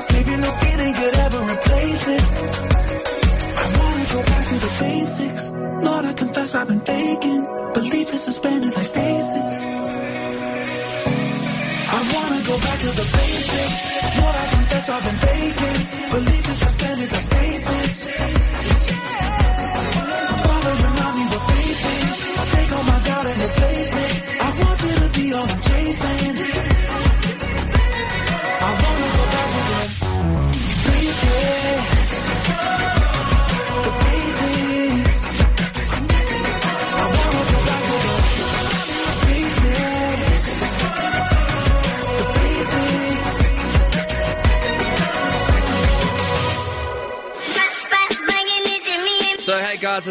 savior. 0.00 0.38
No 0.38 0.50
feeling 0.60 0.94
could 0.94 1.19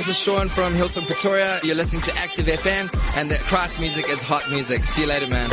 is 0.10 0.18
Sean 0.18 0.50
from 0.50 0.74
Hillsong 0.74 1.06
Pretoria. 1.06 1.60
You're 1.64 1.76
listening 1.76 2.02
to 2.04 2.18
Active 2.18 2.48
FM, 2.48 2.90
and 3.16 3.30
that 3.30 3.42
Christ 3.42 3.80
music 3.80 4.10
is 4.10 4.22
hot 4.24 4.50
music. 4.50 4.86
See 4.88 5.04
you 5.04 5.08
later, 5.08 5.28
man. 5.28 5.50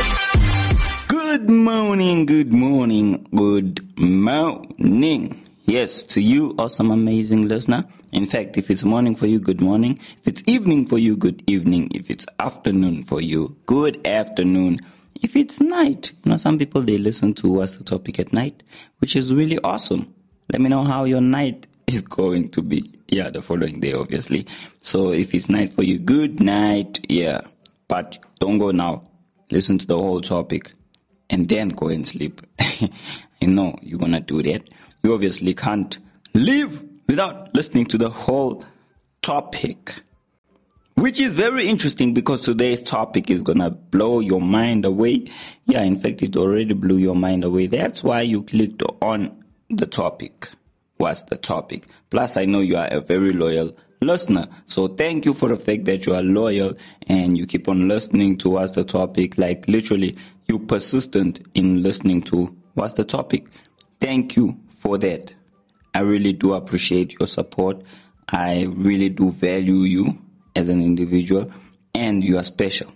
Good 1.07 1.47
morning, 1.47 2.25
good 2.25 2.51
morning, 2.51 3.27
good 3.35 3.99
morning. 3.99 5.45
Yes, 5.65 6.03
to 6.05 6.21
you, 6.21 6.55
awesome, 6.57 6.89
amazing 6.89 7.47
listener. 7.47 7.85
In 8.11 8.25
fact, 8.25 8.57
if 8.57 8.71
it's 8.71 8.83
morning 8.83 9.15
for 9.15 9.27
you, 9.27 9.39
good 9.39 9.61
morning. 9.61 9.99
If 10.21 10.27
it's 10.27 10.43
evening 10.47 10.87
for 10.87 10.97
you, 10.97 11.15
good 11.15 11.43
evening. 11.45 11.91
If 11.93 12.09
it's 12.09 12.25
afternoon 12.39 13.03
for 13.03 13.21
you, 13.21 13.55
good 13.67 14.05
afternoon. 14.07 14.79
If 15.21 15.35
it's 15.35 15.59
night, 15.59 16.13
you 16.23 16.31
know, 16.31 16.37
some 16.37 16.57
people 16.57 16.81
they 16.81 16.97
listen 16.97 17.35
to 17.35 17.51
what's 17.51 17.75
the 17.75 17.83
topic 17.83 18.19
at 18.19 18.33
night, 18.33 18.63
which 18.99 19.15
is 19.15 19.31
really 19.31 19.59
awesome. 19.59 20.15
Let 20.51 20.61
me 20.61 20.69
know 20.69 20.83
how 20.83 21.03
your 21.03 21.21
night 21.21 21.67
is 21.85 22.01
going 22.19 22.49
to 22.49 22.63
be. 22.63 22.96
Yeah, 23.09 23.29
the 23.29 23.41
following 23.41 23.79
day, 23.79 23.93
obviously. 23.93 24.47
So 24.81 25.13
if 25.13 25.33
it's 25.33 25.49
night 25.49 25.71
for 25.71 25.83
you, 25.83 25.97
good 25.97 26.39
night. 26.41 26.99
Yeah. 27.07 27.41
But 27.87 28.17
don't 28.39 28.57
go 28.57 28.71
now. 28.71 29.03
Listen 29.49 29.77
to 29.79 29.87
the 29.87 29.97
whole 29.97 30.19
topic 30.19 30.73
and 31.29 31.47
then 31.47 31.69
go 31.69 31.87
and 31.87 32.05
sleep. 32.07 32.41
I 32.59 32.89
know 33.45 33.77
you're 33.81 33.99
gonna 33.99 34.19
do 34.19 34.43
that. 34.43 34.69
You 35.03 35.13
obviously 35.13 35.53
can't 35.53 35.97
live 36.33 36.83
without 37.07 37.53
listening 37.55 37.85
to 37.85 37.97
the 37.97 38.09
whole 38.09 38.65
topic. 39.21 40.01
Which 40.95 41.19
is 41.19 41.33
very 41.33 41.67
interesting 41.69 42.13
because 42.13 42.41
today's 42.41 42.81
topic 42.81 43.29
is 43.29 43.41
gonna 43.41 43.69
blow 43.69 44.19
your 44.19 44.41
mind 44.41 44.83
away. 44.83 45.31
Yeah, 45.65 45.83
in 45.83 45.95
fact, 45.95 46.23
it 46.23 46.35
already 46.35 46.73
blew 46.73 46.97
your 46.97 47.15
mind 47.15 47.43
away. 47.43 47.67
That's 47.67 48.03
why 48.03 48.21
you 48.21 48.43
clicked 48.43 48.81
on 49.01 49.43
the 49.69 49.85
topic. 49.85 50.49
What's 50.97 51.23
the 51.23 51.37
topic? 51.37 51.87
Plus, 52.09 52.37
I 52.37 52.45
know 52.45 52.59
you 52.59 52.77
are 52.77 52.87
a 52.87 52.99
very 52.99 53.31
loyal 53.31 53.75
listener. 54.01 54.47
So 54.65 54.87
thank 54.87 55.25
you 55.25 55.33
for 55.33 55.49
the 55.49 55.57
fact 55.57 55.85
that 55.85 56.05
you 56.05 56.13
are 56.15 56.21
loyal 56.21 56.75
and 57.07 57.37
you 57.37 57.45
keep 57.45 57.67
on 57.67 57.87
listening 57.87 58.37
to 58.39 58.49
what's 58.49 58.73
the 58.73 58.83
topic. 58.83 59.37
Like 59.37 59.67
literally, 59.67 60.17
you 60.47 60.59
persistent 60.59 61.45
in 61.53 61.83
listening 61.83 62.21
to 62.23 62.55
what's 62.73 62.93
the 62.93 63.03
topic. 63.03 63.47
Thank 63.99 64.35
you 64.35 64.59
for 64.69 64.97
that. 64.99 65.33
I 65.93 66.01
really 66.01 66.33
do 66.33 66.53
appreciate 66.53 67.19
your 67.19 67.27
support. 67.27 67.81
I 68.29 68.67
really 68.75 69.09
do 69.09 69.31
value 69.31 69.81
you 69.81 70.21
as 70.55 70.69
an 70.69 70.81
individual 70.81 71.51
and 71.95 72.23
you 72.23 72.37
are 72.37 72.43
special. 72.43 72.91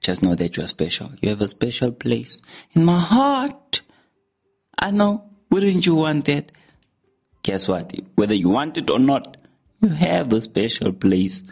Just 0.00 0.22
know 0.22 0.34
that 0.34 0.56
you 0.56 0.64
are 0.64 0.68
special. 0.68 1.10
You 1.20 1.30
have 1.30 1.40
a 1.40 1.48
special 1.48 1.92
place 1.92 2.42
in 2.72 2.84
my 2.84 2.98
heart. 2.98 3.82
I 4.78 4.90
know. 4.90 5.30
Wouldn't 5.50 5.86
you 5.86 5.94
want 5.94 6.24
that? 6.26 6.50
Guess 7.44 7.68
what? 7.68 7.92
Whether 8.14 8.34
you 8.34 8.48
want 8.48 8.78
it 8.78 8.90
or 8.90 8.98
not, 8.98 9.36
you 9.80 9.90
have 9.90 10.32
a 10.32 10.40
special 10.40 10.92
place 10.92 11.42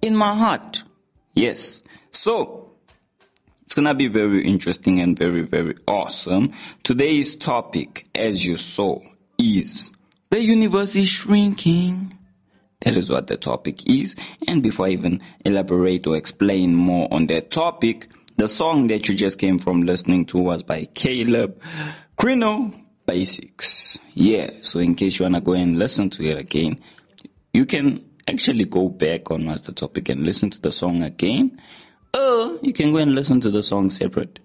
in 0.00 0.16
my 0.16 0.34
heart. 0.34 0.82
Yes. 1.34 1.82
So, 2.10 2.72
it's 3.62 3.74
gonna 3.74 3.94
be 3.94 4.08
very 4.08 4.42
interesting 4.42 5.00
and 5.00 5.18
very, 5.18 5.42
very 5.42 5.76
awesome. 5.86 6.52
Today's 6.82 7.36
topic, 7.36 8.08
as 8.14 8.46
you 8.46 8.56
saw, 8.56 9.00
is 9.38 9.90
the 10.30 10.40
universe 10.40 10.96
is 10.96 11.08
shrinking. 11.08 12.14
That 12.80 12.96
is 12.96 13.10
what 13.10 13.26
the 13.26 13.36
topic 13.36 13.86
is. 13.86 14.16
And 14.48 14.62
before 14.62 14.86
I 14.86 14.90
even 14.90 15.20
elaborate 15.44 16.06
or 16.06 16.16
explain 16.16 16.74
more 16.74 17.06
on 17.12 17.26
that 17.26 17.50
topic, 17.50 18.10
the 18.38 18.48
song 18.48 18.86
that 18.86 19.08
you 19.08 19.14
just 19.14 19.38
came 19.38 19.58
from 19.58 19.82
listening 19.82 20.24
to 20.26 20.38
was 20.38 20.62
by 20.62 20.86
Caleb 20.94 21.60
Crino 22.18 22.83
Basics. 23.06 23.98
Yeah, 24.14 24.50
so 24.60 24.78
in 24.78 24.94
case 24.94 25.18
you 25.18 25.24
wanna 25.24 25.40
go 25.40 25.52
and 25.52 25.78
listen 25.78 26.10
to 26.10 26.24
it 26.24 26.38
again, 26.38 26.78
you 27.52 27.66
can 27.66 28.04
actually 28.26 28.64
go 28.64 28.88
back 28.88 29.30
on 29.30 29.46
the 29.46 29.72
topic 29.72 30.08
and 30.08 30.24
listen 30.24 30.50
to 30.50 30.60
the 30.60 30.72
song 30.72 31.02
again. 31.02 31.60
Or 32.16 32.58
you 32.62 32.72
can 32.72 32.92
go 32.92 32.98
and 32.98 33.14
listen 33.14 33.40
to 33.40 33.50
the 33.50 33.62
song 33.62 33.90
separate. 33.90 34.38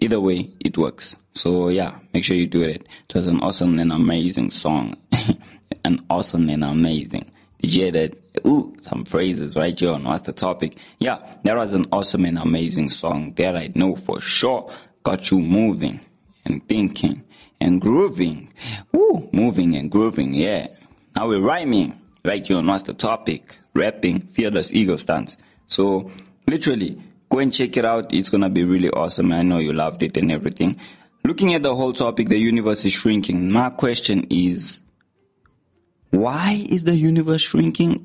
Either 0.00 0.20
way, 0.20 0.50
it 0.60 0.76
works. 0.76 1.16
So 1.32 1.68
yeah, 1.68 1.98
make 2.12 2.24
sure 2.24 2.36
you 2.36 2.46
do 2.46 2.62
it. 2.62 2.86
It 3.08 3.14
was 3.14 3.26
an 3.26 3.40
awesome 3.40 3.78
and 3.78 3.92
amazing 3.92 4.50
song. 4.50 4.96
an 5.84 6.04
awesome 6.10 6.48
and 6.48 6.64
amazing. 6.64 7.30
Did 7.60 7.74
you 7.74 7.82
hear 7.82 7.92
that? 7.92 8.46
Ooh, 8.46 8.74
some 8.80 9.04
phrases 9.04 9.56
right 9.56 9.78
here 9.78 9.92
on 9.92 10.04
the 10.04 10.32
topic. 10.32 10.76
Yeah, 10.98 11.18
that 11.44 11.56
was 11.56 11.72
an 11.72 11.86
awesome 11.92 12.24
and 12.24 12.38
amazing 12.38 12.90
song 12.90 13.32
that 13.34 13.56
I 13.56 13.70
know 13.74 13.96
for 13.96 14.20
sure 14.20 14.70
got 15.02 15.30
you 15.30 15.40
moving 15.40 16.00
and 16.44 16.66
thinking 16.68 17.22
and 17.64 17.80
grooving. 17.80 18.52
Ooh, 18.94 19.28
moving 19.32 19.74
and 19.74 19.90
grooving, 19.90 20.34
yeah. 20.34 20.68
Now 21.16 21.28
we're 21.28 21.40
rhyming 21.40 22.00
right 22.24 22.46
here 22.46 22.58
on 22.58 22.66
what's 22.66 22.84
the 22.84 22.94
topic. 22.94 23.58
Rapping, 23.74 24.20
fearless 24.20 24.72
eagle 24.72 24.98
stance. 24.98 25.36
So 25.66 26.10
Literally, 26.46 27.00
go 27.30 27.38
and 27.38 27.52
check 27.52 27.76
it 27.76 27.84
out. 27.84 28.12
It's 28.12 28.28
gonna 28.28 28.50
be 28.50 28.64
really 28.64 28.90
awesome. 28.90 29.32
I 29.32 29.42
know 29.42 29.58
you 29.58 29.72
loved 29.72 30.02
it 30.02 30.16
and 30.16 30.30
everything. 30.30 30.78
Looking 31.24 31.54
at 31.54 31.62
the 31.62 31.74
whole 31.74 31.94
topic, 31.94 32.28
the 32.28 32.36
universe 32.36 32.84
is 32.84 32.92
shrinking. 32.92 33.50
My 33.50 33.70
question 33.70 34.26
is, 34.28 34.80
why 36.10 36.64
is 36.68 36.84
the 36.84 36.94
universe 36.94 37.40
shrinking? 37.40 38.04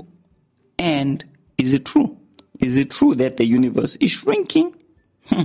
And 0.78 1.24
is 1.58 1.74
it 1.74 1.86
true? 1.86 2.18
Is 2.60 2.78
it 2.78 2.92
true 2.92 3.14
that 3.16 3.38
the 3.38 3.46
universe 3.46 3.98
is 3.98 4.12
shrinking? 4.12 4.74
Hmm. 5.26 5.44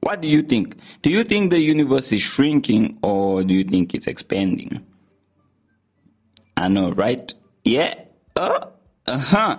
What 0.00 0.20
do 0.20 0.28
you 0.28 0.42
think? 0.42 0.76
Do 1.02 1.10
you 1.10 1.24
think 1.24 1.50
the 1.50 1.60
universe 1.60 2.12
is 2.12 2.22
shrinking 2.22 2.98
or 3.02 3.42
do 3.42 3.54
you 3.54 3.64
think 3.64 3.94
it's 3.94 4.06
expanding? 4.06 4.84
I 6.56 6.68
know, 6.68 6.90
right? 6.92 7.32
Yeah. 7.64 7.94
Uh 8.36 8.68
huh. 9.06 9.58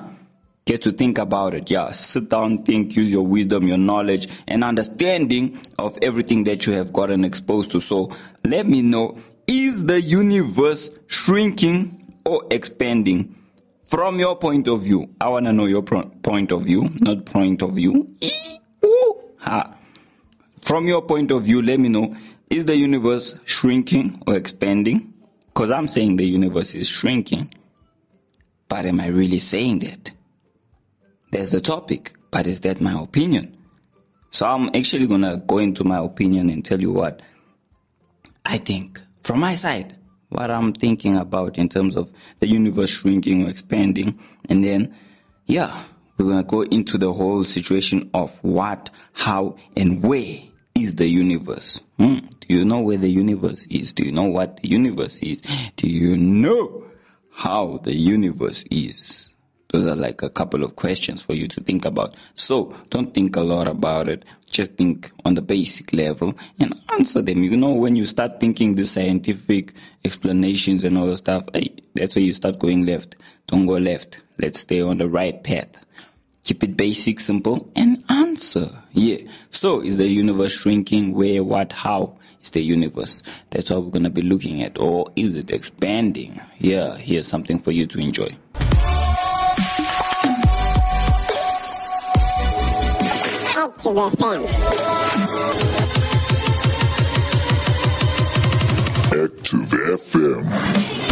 Get 0.65 0.81
to 0.83 0.91
think 0.91 1.17
about 1.17 1.53
it. 1.53 1.69
Yeah. 1.69 1.91
Sit 1.91 2.29
down, 2.29 2.63
think, 2.63 2.95
use 2.95 3.11
your 3.11 3.25
wisdom, 3.25 3.67
your 3.67 3.77
knowledge, 3.77 4.27
and 4.47 4.63
understanding 4.63 5.59
of 5.77 5.97
everything 6.01 6.43
that 6.45 6.65
you 6.67 6.73
have 6.73 6.93
gotten 6.93 7.25
exposed 7.25 7.71
to. 7.71 7.79
So 7.79 8.15
let 8.45 8.67
me 8.67 8.81
know 8.81 9.17
is 9.47 9.85
the 9.85 9.99
universe 9.99 10.91
shrinking 11.07 12.13
or 12.23 12.45
expanding? 12.51 13.35
From 13.85 14.19
your 14.19 14.35
point 14.35 14.67
of 14.67 14.83
view, 14.83 15.09
I 15.19 15.29
want 15.29 15.47
to 15.47 15.53
know 15.53 15.65
your 15.65 15.81
point 15.81 16.51
of 16.51 16.61
view, 16.61 16.89
not 16.99 17.25
point 17.25 17.63
of 17.63 17.73
view. 17.73 18.15
Ooh, 18.85 19.21
ha. 19.37 19.73
From 20.61 20.87
your 20.87 21.01
point 21.01 21.31
of 21.31 21.43
view, 21.43 21.61
let 21.61 21.79
me 21.79 21.89
know 21.89 22.15
is 22.49 22.65
the 22.65 22.75
universe 22.75 23.35
shrinking 23.45 24.21
or 24.25 24.35
expanding? 24.35 25.13
Because 25.47 25.71
I'm 25.71 25.87
saying 25.87 26.17
the 26.17 26.25
universe 26.25 26.73
is 26.73 26.87
shrinking. 26.87 27.53
But 28.67 28.85
am 28.85 28.99
I 28.99 29.07
really 29.07 29.39
saying 29.39 29.79
that? 29.79 30.11
There's 31.31 31.51
the 31.51 31.61
topic, 31.61 32.13
but 32.31 32.47
is 32.47 32.61
that 32.61 32.81
my 32.81 32.99
opinion? 32.99 33.55
So 34.31 34.47
I'm 34.47 34.69
actually 34.75 35.07
gonna 35.07 35.37
go 35.37 35.59
into 35.59 35.83
my 35.83 35.97
opinion 35.99 36.49
and 36.49 36.63
tell 36.65 36.79
you 36.79 36.91
what 36.91 37.21
I 38.45 38.57
think 38.57 39.01
from 39.23 39.39
my 39.39 39.55
side, 39.55 39.95
what 40.29 40.49
I'm 40.49 40.73
thinking 40.73 41.17
about 41.17 41.57
in 41.57 41.69
terms 41.69 41.95
of 41.95 42.11
the 42.39 42.47
universe 42.47 42.91
shrinking 42.91 43.45
or 43.45 43.49
expanding, 43.49 44.19
and 44.47 44.63
then, 44.63 44.95
yeah, 45.45 45.83
we're 46.17 46.29
gonna 46.29 46.43
go 46.43 46.61
into 46.63 46.97
the 46.97 47.13
whole 47.13 47.43
situation 47.43 48.09
of 48.13 48.31
what, 48.43 48.89
how, 49.13 49.55
and 49.75 50.01
where 50.03 50.37
is 50.81 50.95
the 50.95 51.07
universe. 51.07 51.81
Hmm. 51.97 52.19
Do 52.41 52.53
you 52.55 52.65
know 52.65 52.79
where 52.79 52.97
the 52.97 53.09
universe 53.09 53.65
is? 53.69 53.93
Do 53.93 54.03
you 54.03 54.11
know 54.11 54.23
what 54.23 54.57
the 54.61 54.69
universe 54.69 55.19
is? 55.21 55.41
Do 55.75 55.87
you 55.87 56.17
know 56.17 56.85
how 57.31 57.79
the 57.83 57.95
universe 57.95 58.63
is? 58.71 59.29
Those 59.71 59.85
are 59.85 59.95
like 59.95 60.23
a 60.23 60.29
couple 60.29 60.63
of 60.63 60.75
questions 60.75 61.21
for 61.21 61.33
you 61.35 61.47
to 61.49 61.61
think 61.61 61.85
about. 61.85 62.15
So 62.33 62.75
don't 62.89 63.13
think 63.13 63.35
a 63.35 63.41
lot 63.41 63.67
about 63.67 64.09
it. 64.09 64.25
Just 64.49 64.71
think 64.73 65.11
on 65.25 65.35
the 65.35 65.43
basic 65.43 65.93
level 65.93 66.33
and 66.59 66.73
answer 66.91 67.21
them. 67.21 67.43
You 67.43 67.55
know, 67.55 67.73
when 67.73 67.95
you 67.95 68.07
start 68.07 68.39
thinking 68.39 68.75
the 68.75 68.85
scientific 68.85 69.73
explanations 70.03 70.83
and 70.83 70.97
all 70.97 71.05
the 71.05 71.17
stuff, 71.17 71.45
hey, 71.53 71.75
that's 71.93 72.15
where 72.15 72.25
you 72.25 72.33
start 72.33 72.57
going 72.57 72.87
left. 72.87 73.15
Don't 73.45 73.67
go 73.67 73.73
left. 73.73 74.21
Let's 74.39 74.61
stay 74.61 74.81
on 74.81 74.97
the 74.97 75.07
right 75.07 75.43
path. 75.43 75.69
Keep 76.49 76.63
it 76.63 76.75
basic, 76.75 77.19
simple, 77.19 77.71
and 77.75 78.03
answer. 78.09 78.71
Yeah. 78.93 79.17
So 79.51 79.81
is 79.83 79.97
the 79.97 80.07
universe 80.07 80.51
shrinking? 80.51 81.13
Where, 81.13 81.43
what, 81.43 81.71
how? 81.71 82.17
Is 82.41 82.49
the 82.49 82.61
universe? 82.61 83.21
That's 83.51 83.69
what 83.69 83.83
we're 83.83 83.91
gonna 83.91 84.09
be 84.09 84.23
looking 84.23 84.63
at. 84.63 84.79
Or 84.79 85.11
is 85.15 85.35
it 85.35 85.51
expanding? 85.51 86.41
Yeah, 86.57 86.97
here's 86.97 87.27
something 87.27 87.59
for 87.59 87.69
you 87.69 87.85
to 87.85 87.99
enjoy. 87.99 88.35
Active 93.55 93.93
FM. 93.93 94.45
Active 99.13 99.69
FM. 100.01 101.08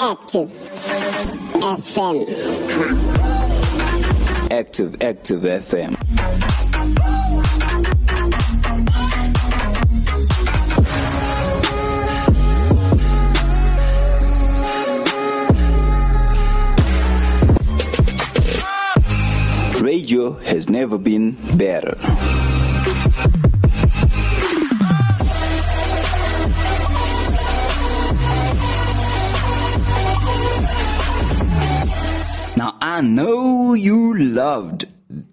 Active 0.00 0.48
FM. 1.60 2.26
Active, 4.50 4.96
active 5.02 5.42
FM. 5.42 5.96
Radio 19.82 20.32
has 20.32 20.70
never 20.70 20.96
been 20.96 21.32
better. 21.58 21.98
Now 32.60 32.76
I 32.82 33.00
know 33.00 33.72
you 33.72 34.14
loved 34.18 34.86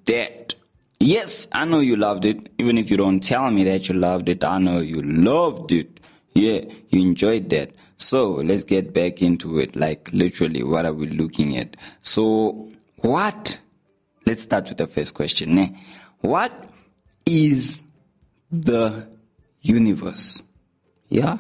that. 0.06 0.56
Yes, 1.01 1.50
I 1.51 1.65
know 1.65 1.81
you 1.81 1.97
loved 1.97 2.24
it. 2.24 2.53
Even 2.57 2.77
if 2.77 2.89
you 2.89 2.95
don't 2.95 3.19
tell 3.19 3.51
me 3.51 3.65
that 3.65 3.89
you 3.89 3.95
loved 3.95 4.29
it, 4.29 4.45
I 4.45 4.59
know 4.59 4.79
you 4.79 5.01
loved 5.01 5.74
it. 5.74 6.00
Yeah, 6.33 6.62
you 6.88 7.01
enjoyed 7.01 7.50
that. 7.50 7.71
So 7.97 8.29
let's 8.35 8.63
get 8.63 8.94
back 8.94 9.21
into 9.21 9.59
it. 9.59 9.75
Like 9.75 10.09
literally, 10.13 10.63
what 10.63 10.85
are 10.85 10.94
we 10.94 11.07
looking 11.07 11.57
at? 11.57 11.75
So 12.01 12.71
what? 12.99 13.59
Let's 14.25 14.44
start 14.44 14.69
with 14.69 14.78
the 14.78 14.87
first 14.87 15.13
question. 15.13 15.54
ne? 15.54 15.78
What 16.21 16.54
is 17.25 17.83
the 18.49 19.06
universe? 19.59 20.42
Yeah? 21.09 21.40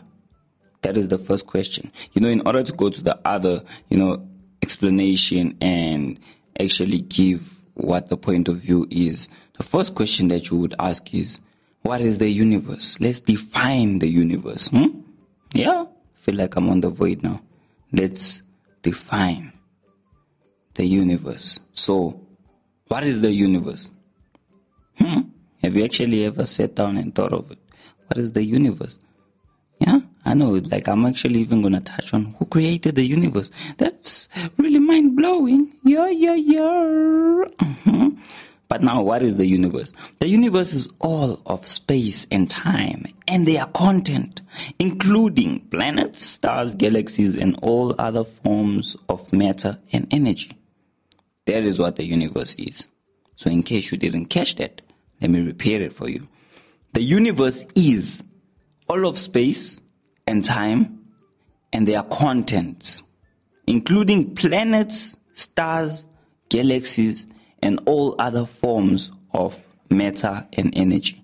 That 0.81 0.97
is 0.97 1.07
the 1.07 1.17
first 1.17 1.47
question. 1.47 1.93
You 2.11 2.19
know, 2.19 2.29
in 2.29 2.41
order 2.45 2.61
to 2.61 2.73
go 2.73 2.89
to 2.89 3.01
the 3.01 3.17
other, 3.25 3.63
you 3.89 3.95
know, 3.95 4.26
explanation 4.67 5.57
and 5.61 6.19
actually 6.59 6.99
give 6.99 7.63
what 7.75 8.09
the 8.09 8.17
point 8.17 8.49
of 8.49 8.57
view 8.57 8.85
is, 8.91 9.29
the 9.57 9.63
first 9.63 9.95
question 9.95 10.27
that 10.27 10.49
you 10.49 10.57
would 10.57 10.75
ask 10.77 11.13
is, 11.13 11.39
what 11.83 12.01
is 12.01 12.17
the 12.17 12.27
universe? 12.27 12.99
Let's 12.99 13.21
define 13.21 13.99
the 13.99 14.09
universe. 14.09 14.67
Hmm? 14.67 14.87
Yeah? 15.53 15.85
I 15.85 16.19
feel 16.19 16.35
like 16.35 16.57
I'm 16.57 16.69
on 16.69 16.81
the 16.81 16.89
void 16.89 17.23
now. 17.23 17.39
Let's 17.93 18.41
define 18.81 19.53
the 20.73 20.85
universe. 20.85 21.61
So, 21.71 22.19
what 22.89 23.05
is 23.05 23.21
the 23.21 23.31
universe? 23.31 23.89
Hmm? 24.97 25.21
Have 25.61 25.77
you 25.77 25.85
actually 25.85 26.25
ever 26.25 26.45
sat 26.45 26.75
down 26.75 26.97
and 26.97 27.15
thought 27.15 27.31
of 27.31 27.49
it? 27.51 27.59
What 28.07 28.17
is 28.17 28.33
the 28.33 28.43
universe? 28.43 28.99
I 30.27 30.33
know. 30.33 30.49
Like, 30.51 30.89
I'm 30.89 31.05
actually 31.05 31.39
even 31.39 31.61
gonna 31.61 31.79
touch 31.79 32.13
on 32.13 32.35
who 32.37 32.45
created 32.47 32.95
the 32.95 33.05
universe. 33.05 33.49
That's 33.77 34.27
really 34.57 34.77
mind 34.77 35.15
blowing. 35.15 35.73
Yeah, 35.85 36.09
yeah, 36.09 36.35
yeah. 36.35 37.45
Mhm. 37.59 38.17
But 38.67 38.81
now, 38.81 39.01
what 39.01 39.23
is 39.23 39.37
the 39.37 39.45
universe? 39.45 39.93
The 40.19 40.27
universe 40.27 40.73
is 40.73 40.89
all 40.99 41.41
of 41.45 41.65
space 41.65 42.27
and 42.29 42.49
time 42.49 43.05
and 43.25 43.47
their 43.47 43.67
content, 43.67 44.41
including 44.79 45.61
planets, 45.71 46.25
stars, 46.25 46.75
galaxies, 46.75 47.37
and 47.37 47.57
all 47.61 47.95
other 47.97 48.25
forms 48.25 48.97
of 49.07 49.31
matter 49.31 49.79
and 49.93 50.07
energy. 50.11 50.51
That 51.45 51.63
is 51.63 51.79
what 51.79 51.95
the 51.95 52.03
universe 52.05 52.53
is. 52.55 52.85
So, 53.37 53.49
in 53.49 53.63
case 53.63 53.93
you 53.93 53.97
didn't 53.97 54.25
catch 54.25 54.55
that, 54.55 54.81
let 55.21 55.31
me 55.31 55.39
repeat 55.39 55.81
it 55.81 55.93
for 55.93 56.09
you. 56.09 56.27
The 56.91 57.01
universe 57.01 57.63
is 57.75 58.23
all 58.89 59.05
of 59.07 59.17
space 59.17 59.79
and 60.27 60.43
time 60.43 60.99
and 61.73 61.87
their 61.87 62.03
contents, 62.03 63.03
including 63.65 64.35
planets, 64.35 65.17
stars, 65.33 66.05
galaxies, 66.49 67.27
and 67.61 67.79
all 67.85 68.15
other 68.19 68.45
forms 68.45 69.11
of 69.33 69.57
matter 69.89 70.45
and 70.53 70.73
energy. 70.77 71.23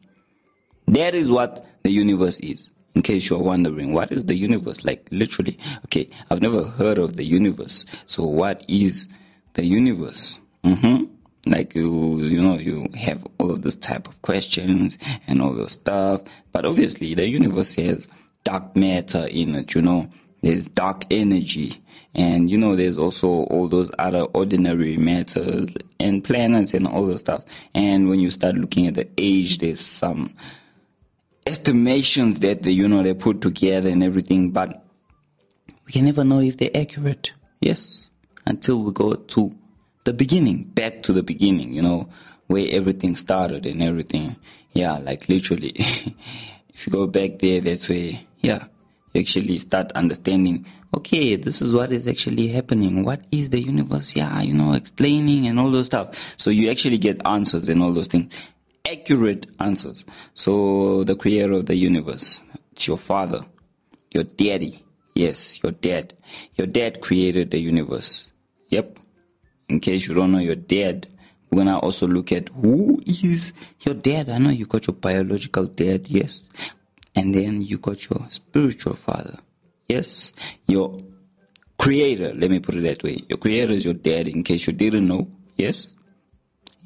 That 0.87 1.15
is 1.15 1.31
what 1.31 1.65
the 1.83 1.91
universe 1.91 2.39
is. 2.39 2.69
In 2.95 3.01
case 3.01 3.29
you're 3.29 3.41
wondering, 3.41 3.91
what 3.93 4.11
is 4.11 4.25
the 4.25 4.35
universe? 4.35 4.85
Like 4.85 5.07
literally, 5.11 5.57
okay, 5.85 6.09
I've 6.29 6.41
never 6.41 6.63
heard 6.63 6.97
of 6.97 7.15
the 7.15 7.23
universe. 7.23 7.85
So 8.05 8.23
what 8.23 8.63
is 8.67 9.07
the 9.53 9.65
universe? 9.65 10.39
hmm 10.63 11.05
Like 11.47 11.73
you, 11.73 12.19
you 12.19 12.41
know, 12.41 12.57
you 12.59 12.87
have 12.95 13.25
all 13.39 13.51
of 13.51 13.63
this 13.63 13.75
type 13.75 14.07
of 14.07 14.21
questions 14.21 14.97
and 15.27 15.41
all 15.41 15.53
those 15.53 15.73
stuff. 15.73 16.21
But 16.51 16.65
obviously, 16.65 17.15
the 17.15 17.27
universe 17.27 17.73
has 17.75 18.07
dark 18.43 18.75
matter 18.75 19.25
in 19.25 19.55
it. 19.55 19.75
You 19.75 19.81
know, 19.81 20.09
there's 20.41 20.67
dark 20.67 21.05
energy, 21.11 21.81
and 22.15 22.49
you 22.49 22.57
know, 22.57 22.75
there's 22.75 22.97
also 22.97 23.27
all 23.27 23.67
those 23.67 23.91
other 23.99 24.21
ordinary 24.21 24.97
matters 24.97 25.69
and 25.99 26.23
planets 26.23 26.73
and 26.73 26.87
all 26.87 27.05
those 27.05 27.21
stuff. 27.21 27.43
And 27.73 28.09
when 28.09 28.19
you 28.19 28.29
start 28.31 28.55
looking 28.55 28.87
at 28.87 28.95
the 28.95 29.07
age, 29.17 29.59
there's 29.59 29.81
some 29.81 30.35
estimations 31.45 32.39
that 32.39 32.63
they, 32.63 32.71
you 32.71 32.87
know, 32.87 33.03
they 33.03 33.13
put 33.13 33.41
together 33.41 33.89
and 33.89 34.03
everything, 34.03 34.51
but 34.51 34.85
we 35.85 35.91
can 35.91 36.05
never 36.05 36.23
know 36.23 36.39
if 36.39 36.57
they're 36.57 36.75
accurate. 36.75 37.31
Yes, 37.59 38.09
until 38.45 38.81
we 38.83 38.91
go 38.91 39.13
to 39.13 39.55
the 40.03 40.13
beginning, 40.13 40.63
back 40.63 41.03
to 41.03 41.13
the 41.13 41.23
beginning, 41.23 41.73
you 41.73 41.81
know, 41.81 42.09
where 42.47 42.67
everything 42.69 43.15
started 43.15 43.65
and 43.65 43.81
everything. 43.81 44.35
Yeah, 44.73 44.97
like 44.97 45.29
literally. 45.29 45.73
if 46.69 46.85
you 46.85 46.91
go 46.91 47.07
back 47.07 47.39
there, 47.39 47.61
that's 47.61 47.87
where, 47.87 48.19
yeah, 48.43 48.65
you 49.13 49.21
actually 49.21 49.57
start 49.57 49.91
understanding, 49.93 50.65
okay, 50.95 51.35
this 51.35 51.61
is 51.61 51.73
what 51.73 51.91
is 51.91 52.07
actually 52.07 52.49
happening. 52.49 53.03
What 53.03 53.25
is 53.31 53.49
the 53.49 53.59
universe? 53.59 54.15
Yeah, 54.15 54.41
you 54.41 54.53
know, 54.53 54.73
explaining 54.73 55.47
and 55.47 55.59
all 55.59 55.71
those 55.71 55.87
stuff. 55.87 56.15
So 56.35 56.49
you 56.49 56.69
actually 56.69 56.97
get 56.97 57.25
answers 57.25 57.69
and 57.69 57.81
all 57.81 57.93
those 57.93 58.07
things. 58.07 58.33
Accurate 58.85 59.47
answers. 59.59 60.05
So 60.33 61.03
the 61.05 61.15
creator 61.15 61.53
of 61.53 61.67
the 61.67 61.75
universe, 61.75 62.41
it's 62.73 62.85
your 62.85 62.97
father, 62.97 63.45
your 64.11 64.25
daddy. 64.25 64.83
Yes, 65.15 65.61
your 65.63 65.71
dad. 65.71 66.15
Your 66.55 66.67
dad 66.67 67.01
created 67.01 67.51
the 67.51 67.59
universe. 67.59 68.27
Yep. 68.69 68.99
In 69.69 69.79
case 69.79 70.07
you 70.07 70.15
don't 70.15 70.31
know 70.31 70.39
your 70.39 70.55
dad, 70.55 71.07
we're 71.49 71.63
gonna 71.63 71.77
also 71.77 72.07
look 72.07 72.31
at 72.31 72.49
who 72.49 72.99
is 73.05 73.53
your 73.81 73.93
dad. 73.93 74.27
I 74.29 74.39
know 74.39 74.49
you 74.49 74.65
got 74.65 74.87
your 74.87 74.95
biological 74.95 75.65
dad, 75.65 76.07
yes. 76.07 76.47
And 77.15 77.33
then 77.33 77.61
you 77.61 77.77
got 77.77 78.09
your 78.09 78.25
spiritual 78.29 78.95
father. 78.95 79.37
Yes. 79.87 80.33
Your 80.67 80.97
creator, 81.77 82.33
let 82.33 82.49
me 82.49 82.59
put 82.59 82.75
it 82.75 82.83
that 82.83 83.03
way. 83.03 83.23
Your 83.29 83.37
creator 83.37 83.73
is 83.73 83.85
your 83.85 83.93
dad, 83.93 84.27
in 84.27 84.43
case 84.43 84.65
you 84.67 84.73
didn't 84.73 85.07
know. 85.07 85.29
Yes. 85.57 85.95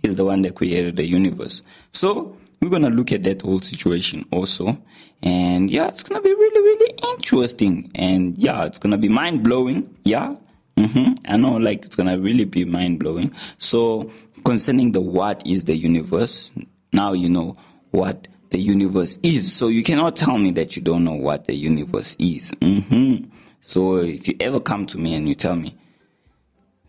He's 0.02 0.16
the 0.16 0.26
one 0.26 0.42
that 0.44 0.56
created 0.56 0.96
the 0.96 1.06
universe. 1.06 1.62
So 1.92 2.38
we're 2.62 2.70
gonna 2.70 2.90
look 2.90 3.12
at 3.12 3.24
that 3.24 3.42
whole 3.42 3.62
situation 3.62 4.26
also. 4.32 4.78
And 5.24 5.70
yeah, 5.72 5.88
it's 5.88 6.04
gonna 6.04 6.22
be 6.22 6.34
really, 6.34 6.62
really 6.62 6.96
interesting. 7.14 7.92
And 7.96 8.38
yeah, 8.38 8.66
it's 8.66 8.80
gonna 8.80 8.98
be 8.98 9.10
mind 9.10 9.44
blowing. 9.44 9.96
Yeah. 10.04 10.36
hmm 10.78 11.14
I 11.26 11.38
know, 11.38 11.58
like, 11.58 11.86
it's 11.86 11.96
gonna 11.96 12.20
really 12.20 12.46
be 12.46 12.66
mind 12.66 13.00
blowing. 13.00 13.32
So, 13.58 14.12
concerning 14.46 14.92
the 14.92 15.02
what 15.02 15.46
is 15.46 15.66
the 15.66 15.76
universe, 15.76 16.52
now 16.94 17.14
you 17.14 17.30
know 17.30 17.56
what 17.92 18.28
the 18.50 18.60
universe 18.60 19.20
is. 19.24 19.54
So, 19.54 19.68
you 19.68 19.84
cannot 19.84 20.16
tell 20.16 20.38
me 20.38 20.51
that 20.51 20.75
you 20.75 20.82
don't 20.82 21.04
know 21.04 21.13
what 21.13 21.46
the 21.46 21.56
universe 21.56 22.16
is. 22.20 22.51
hmm 22.62 23.16
So, 23.62 23.98
if 23.98 24.27
you 24.27 24.36
ever 24.39 24.60
come 24.60 24.86
to 24.88 24.98
me 24.98 25.16
and 25.16 25.27
you 25.27 25.36
tell 25.36 25.56
me, 25.56 25.75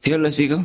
Fearless 0.00 0.38
Eagle, 0.38 0.64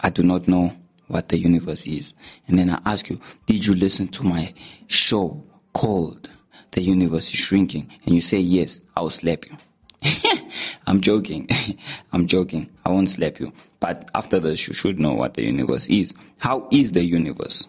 I 0.00 0.10
do 0.10 0.22
not 0.22 0.46
know 0.46 0.72
what 1.08 1.28
the 1.30 1.38
universe 1.38 1.86
is. 1.86 2.14
And 2.46 2.58
then 2.58 2.70
I 2.70 2.80
ask 2.84 3.08
you, 3.10 3.20
did 3.46 3.66
you 3.66 3.74
listen 3.74 4.08
to 4.08 4.22
my 4.24 4.54
show 4.86 5.42
called 5.72 6.28
The 6.72 6.82
Universe 6.82 7.32
is 7.34 7.40
Shrinking? 7.40 7.90
And 8.04 8.14
you 8.14 8.20
say 8.20 8.38
yes, 8.38 8.80
I'll 8.96 9.10
slap 9.10 9.44
you. 9.46 9.56
I'm 10.86 11.00
joking. 11.00 11.48
I'm 12.12 12.26
joking. 12.26 12.70
I 12.84 12.90
won't 12.90 13.10
slap 13.10 13.40
you. 13.40 13.52
But 13.80 14.08
after 14.14 14.38
this, 14.38 14.68
you 14.68 14.74
should 14.74 15.00
know 15.00 15.14
what 15.14 15.34
the 15.34 15.42
universe 15.42 15.86
is. 15.88 16.14
How 16.38 16.68
is 16.70 16.92
the 16.92 17.02
universe? 17.04 17.66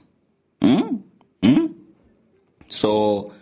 So, 2.69 3.33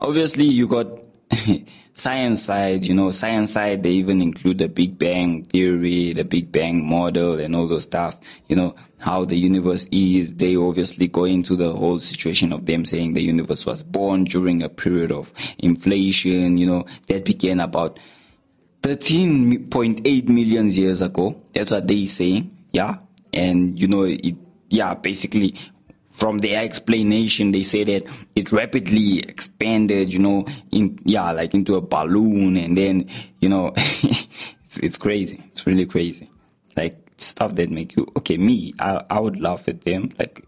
obviously, 0.00 0.44
you 0.44 0.66
got 0.66 0.88
science 1.94 2.42
side, 2.42 2.84
you 2.86 2.94
know, 2.94 3.10
science 3.10 3.52
side, 3.52 3.82
they 3.82 3.90
even 3.92 4.20
include 4.20 4.58
the 4.58 4.68
Big 4.68 4.98
Bang 4.98 5.44
theory, 5.44 6.12
the 6.12 6.24
Big 6.24 6.52
Bang 6.52 6.86
model, 6.86 7.38
and 7.38 7.56
all 7.56 7.66
those 7.66 7.84
stuff, 7.84 8.18
you 8.48 8.56
know, 8.56 8.74
how 8.98 9.24
the 9.24 9.36
universe 9.36 9.88
is. 9.90 10.34
They 10.34 10.56
obviously 10.56 11.08
go 11.08 11.24
into 11.24 11.56
the 11.56 11.72
whole 11.72 12.00
situation 12.00 12.52
of 12.52 12.66
them 12.66 12.84
saying 12.84 13.14
the 13.14 13.22
universe 13.22 13.66
was 13.66 13.82
born 13.82 14.24
during 14.24 14.62
a 14.62 14.68
period 14.68 15.12
of 15.12 15.32
inflation, 15.58 16.58
you 16.58 16.66
know, 16.66 16.86
that 17.08 17.24
began 17.24 17.60
about 17.60 17.98
13.8 18.82 20.28
million 20.28 20.70
years 20.70 21.00
ago. 21.00 21.40
That's 21.54 21.72
what 21.72 21.88
they 21.88 22.06
saying, 22.06 22.56
yeah. 22.72 22.98
And, 23.32 23.78
you 23.80 23.86
know, 23.86 24.02
it, 24.02 24.36
yeah, 24.68 24.94
basically 24.94 25.54
from 26.16 26.38
their 26.38 26.64
explanation, 26.64 27.52
they 27.52 27.62
say 27.62 27.84
that 27.84 28.06
it 28.34 28.50
rapidly 28.50 29.18
expanded, 29.20 30.10
you 30.10 30.18
know, 30.18 30.46
in 30.72 30.98
yeah, 31.04 31.30
like 31.32 31.52
into 31.52 31.74
a 31.74 31.82
balloon, 31.82 32.56
and 32.56 32.76
then 32.76 33.10
you 33.40 33.50
know, 33.50 33.72
it's 33.76 34.78
it's 34.82 34.96
crazy. 34.96 35.44
It's 35.52 35.66
really 35.66 35.84
crazy. 35.84 36.30
Like 36.74 36.96
stuff 37.18 37.54
that 37.56 37.70
make 37.70 37.96
you 37.96 38.06
okay. 38.16 38.38
Me, 38.38 38.72
I 38.78 39.04
I 39.10 39.20
would 39.20 39.38
laugh 39.38 39.68
at 39.68 39.82
them. 39.82 40.10
Like 40.18 40.42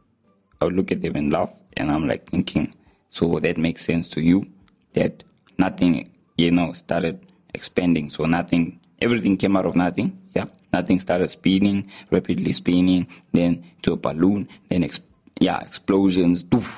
I 0.58 0.64
would 0.64 0.74
look 0.74 0.90
at 0.90 1.02
them 1.02 1.16
and 1.16 1.30
laugh, 1.30 1.52
and 1.76 1.90
I'm 1.90 2.08
like 2.08 2.30
thinking, 2.30 2.72
so 3.10 3.38
that 3.38 3.58
makes 3.58 3.84
sense 3.84 4.08
to 4.08 4.22
you 4.22 4.46
that 4.94 5.22
nothing, 5.58 6.10
you 6.38 6.50
know, 6.50 6.72
started 6.72 7.20
expanding. 7.52 8.08
So 8.08 8.24
nothing, 8.24 8.80
everything 9.02 9.36
came 9.36 9.54
out 9.54 9.66
of 9.66 9.76
nothing. 9.76 10.18
Yeah, 10.34 10.46
nothing 10.72 10.98
started 10.98 11.28
spinning, 11.28 11.90
rapidly 12.10 12.54
spinning, 12.54 13.06
then 13.34 13.66
to 13.82 13.92
a 13.92 13.96
balloon, 13.96 14.48
then. 14.70 14.82
Exp- 14.82 15.07
yeah, 15.40 15.58
explosions, 15.60 16.44
doof, 16.44 16.68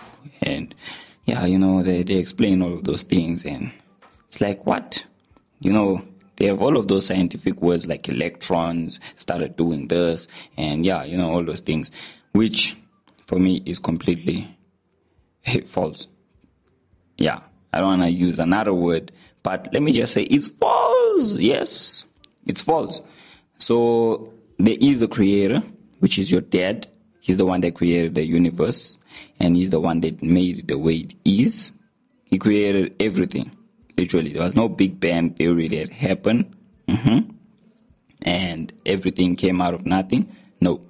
and 0.42 0.74
yeah, 1.24 1.44
you 1.46 1.58
know, 1.58 1.82
they, 1.82 2.02
they 2.02 2.14
explain 2.14 2.62
all 2.62 2.74
of 2.74 2.84
those 2.84 3.02
things, 3.02 3.44
and 3.44 3.72
it's 4.28 4.40
like, 4.40 4.66
what? 4.66 5.04
You 5.60 5.72
know, 5.72 6.02
they 6.36 6.46
have 6.46 6.60
all 6.60 6.76
of 6.76 6.88
those 6.88 7.06
scientific 7.06 7.60
words 7.60 7.86
like 7.86 8.08
electrons 8.08 9.00
started 9.16 9.56
doing 9.56 9.88
this, 9.88 10.26
and 10.56 10.84
yeah, 10.84 11.04
you 11.04 11.16
know, 11.16 11.32
all 11.32 11.44
those 11.44 11.60
things, 11.60 11.90
which 12.32 12.76
for 13.22 13.38
me 13.38 13.62
is 13.66 13.78
completely 13.78 14.56
false. 15.66 16.06
Yeah, 17.16 17.40
I 17.72 17.80
don't 17.80 17.98
want 17.98 18.02
to 18.02 18.10
use 18.10 18.38
another 18.38 18.74
word, 18.74 19.12
but 19.42 19.68
let 19.72 19.82
me 19.82 19.92
just 19.92 20.14
say 20.14 20.22
it's 20.22 20.48
false. 20.48 21.36
Yes, 21.36 22.06
it's 22.46 22.62
false. 22.62 23.02
So 23.58 24.32
there 24.58 24.76
is 24.80 25.02
a 25.02 25.08
creator, 25.08 25.62
which 25.98 26.18
is 26.18 26.30
your 26.30 26.40
dad, 26.40 26.88
He's 27.20 27.36
the 27.36 27.46
one 27.46 27.60
that 27.62 27.74
created 27.74 28.14
the 28.14 28.24
universe, 28.24 28.96
and 29.38 29.56
he's 29.56 29.70
the 29.70 29.80
one 29.80 30.00
that 30.00 30.22
made 30.22 30.60
it 30.60 30.68
the 30.68 30.78
way 30.78 30.96
it 30.96 31.14
is. 31.24 31.72
He 32.24 32.38
created 32.38 32.94
everything, 33.00 33.50
literally. 33.96 34.32
There 34.32 34.42
was 34.42 34.56
no 34.56 34.68
Big 34.68 34.98
Bang 35.00 35.30
theory 35.34 35.68
that 35.68 35.90
happened, 35.90 36.54
hmm 36.88 37.20
and 38.22 38.72
everything 38.84 39.34
came 39.34 39.60
out 39.62 39.72
of 39.72 39.86
nothing. 39.86 40.30
No. 40.60 40.82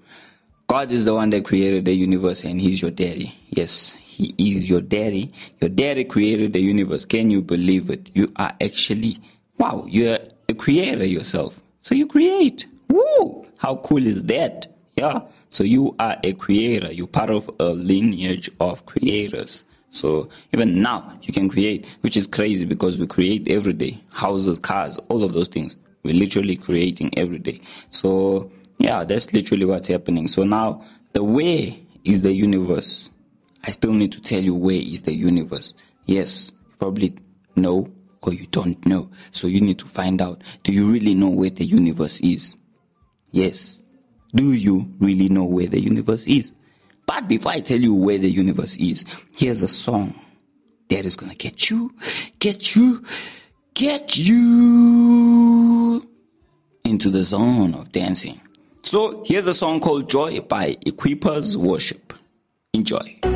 God 0.67 0.91
is 0.91 1.05
the 1.05 1.15
one 1.15 1.31
that 1.31 1.45
created 1.45 1.85
the 1.85 1.93
universe, 1.93 2.45
and 2.45 2.61
He's 2.61 2.83
your 2.83 2.91
daddy. 2.91 3.35
Yes, 3.51 3.93
He 3.93 4.35
is 4.39 4.69
your 4.69 4.81
daddy. 4.81 5.33
Your 5.61 5.71
daddy 5.71 6.05
created 6.05 6.53
the 6.53 6.61
universe. 6.61 7.05
Can 7.05 7.31
you 7.31 7.43
believe 7.43 7.91
it? 7.91 8.11
You 8.15 8.33
are 8.37 8.53
actually, 8.61 9.21
wow, 9.59 9.85
you're 9.89 10.19
a 10.49 10.55
creator 10.55 11.05
yourself. 11.05 11.61
So 11.83 11.95
you 11.95 12.07
create. 12.07 12.67
Woo! 12.89 13.47
How 13.59 13.77
cool 13.77 14.07
is 14.07 14.25
that? 14.25 14.77
Yeah. 14.97 15.21
So 15.51 15.65
you 15.65 15.95
are 15.99 16.17
a 16.23 16.33
creator. 16.33 16.93
You're 16.93 17.07
part 17.07 17.31
of 17.31 17.51
a 17.59 17.71
lineage 17.71 18.51
of 18.61 18.87
creators. 18.87 19.65
So 19.91 20.29
even 20.55 20.81
now 20.81 21.13
you 21.23 21.33
can 21.33 21.49
create, 21.49 21.87
which 22.01 22.17
is 22.17 22.27
crazy 22.27 22.65
because 22.65 22.99
we 22.99 23.07
create 23.07 23.49
every 23.49 23.73
day. 23.73 24.03
Houses, 24.11 24.61
cars, 24.61 24.99
all 25.09 25.25
of 25.25 25.33
those 25.33 25.49
things. 25.49 25.77
We're 26.05 26.15
literally 26.15 26.57
creating 26.57 27.19
every 27.19 27.39
day. 27.39 27.61
So 27.91 28.51
yeah, 28.79 29.05
that's 29.05 29.33
literally 29.33 29.67
what's 29.67 29.89
happening. 29.89 30.29
So 30.29 30.45
now 30.45 30.85
the 31.13 31.25
way 31.25 31.85
is 32.05 32.23
the 32.23 32.33
universe. 32.33 33.11
I 33.65 33.73
still 33.73 33.93
need 33.93 34.13
to 34.13 34.21
tell 34.21 34.41
you 34.41 34.55
where 34.55 34.81
is 34.81 35.03
the 35.03 35.15
universe. 35.15 35.75
Yes, 36.07 36.53
you 36.69 36.75
probably 36.79 37.17
know 37.57 37.93
or 38.23 38.33
you 38.33 38.47
don't 38.47 38.85
know. 38.87 39.11
So 39.33 39.49
you 39.49 39.61
need 39.61 39.79
to 39.81 39.87
find 39.87 40.23
out. 40.23 40.43
Do 40.63 40.73
you 40.73 40.91
really 40.91 41.15
know 41.15 41.31
where 41.31 41.51
the 41.51 41.65
universe 41.65 42.21
is? 42.21 42.57
Yes. 43.33 43.80
Do 44.35 44.53
you 44.53 44.93
really 44.99 45.29
know 45.29 45.45
where 45.45 45.67
the 45.67 45.81
universe 45.81 46.27
is? 46.27 46.53
But 47.07 47.27
before 47.27 47.53
I 47.53 47.61
tell 47.61 47.81
you 47.81 47.95
where 47.95 48.19
the 48.19 48.31
universe 48.31 48.77
is, 48.77 49.05
here's 49.37 49.63
a 49.63 49.69
song 49.69 50.15
that 50.89 51.05
is 51.05 51.17
gonna 51.17 51.35
get 51.35 51.71
you, 51.71 51.93
get 52.39 52.77
you, 52.77 53.05
get 53.75 54.17
you 54.17 56.09
into 56.85 57.11
the 57.11 57.25
zone 57.25 57.75
of 57.75 57.93
dancing. 57.93 58.41
So 58.83 59.25
here's 59.27 59.47
a 59.47 59.55
song 59.55 59.81
called 59.81 60.09
Joy 60.09 60.41
by 60.41 60.77
Equippers 60.87 61.57
Worship. 61.57 62.13
Enjoy. 62.73 63.30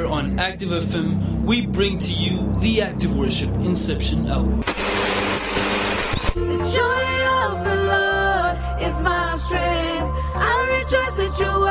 Here 0.00 0.08
on 0.08 0.38
Active 0.38 0.70
FM, 0.70 1.42
we 1.42 1.66
bring 1.66 1.98
to 1.98 2.12
you 2.12 2.54
the 2.60 2.80
Active 2.80 3.14
Worship 3.14 3.50
Inception 3.60 4.28
album. 4.28 4.60
The 6.34 6.58
joy 6.76 7.10
of 7.44 7.64
the 7.68 7.76
Lord 7.92 8.82
is 8.82 9.00
my 9.02 9.36
strength. 9.36 10.10
I 10.34 10.52
rejoice 10.78 11.18
at 11.26 11.40
your 11.40 11.69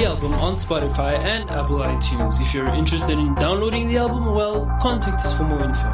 the 0.00 0.06
album 0.06 0.32
on 0.34 0.54
Spotify 0.54 1.18
and 1.18 1.50
Apple 1.50 1.80
iTunes. 1.80 2.40
If 2.40 2.54
you're 2.54 2.70
interested 2.72 3.18
in 3.18 3.34
downloading 3.34 3.86
the 3.88 3.98
album, 3.98 4.34
well, 4.34 4.64
contact 4.80 5.26
us 5.26 5.36
for 5.36 5.44
more 5.44 5.62
info. 5.62 5.90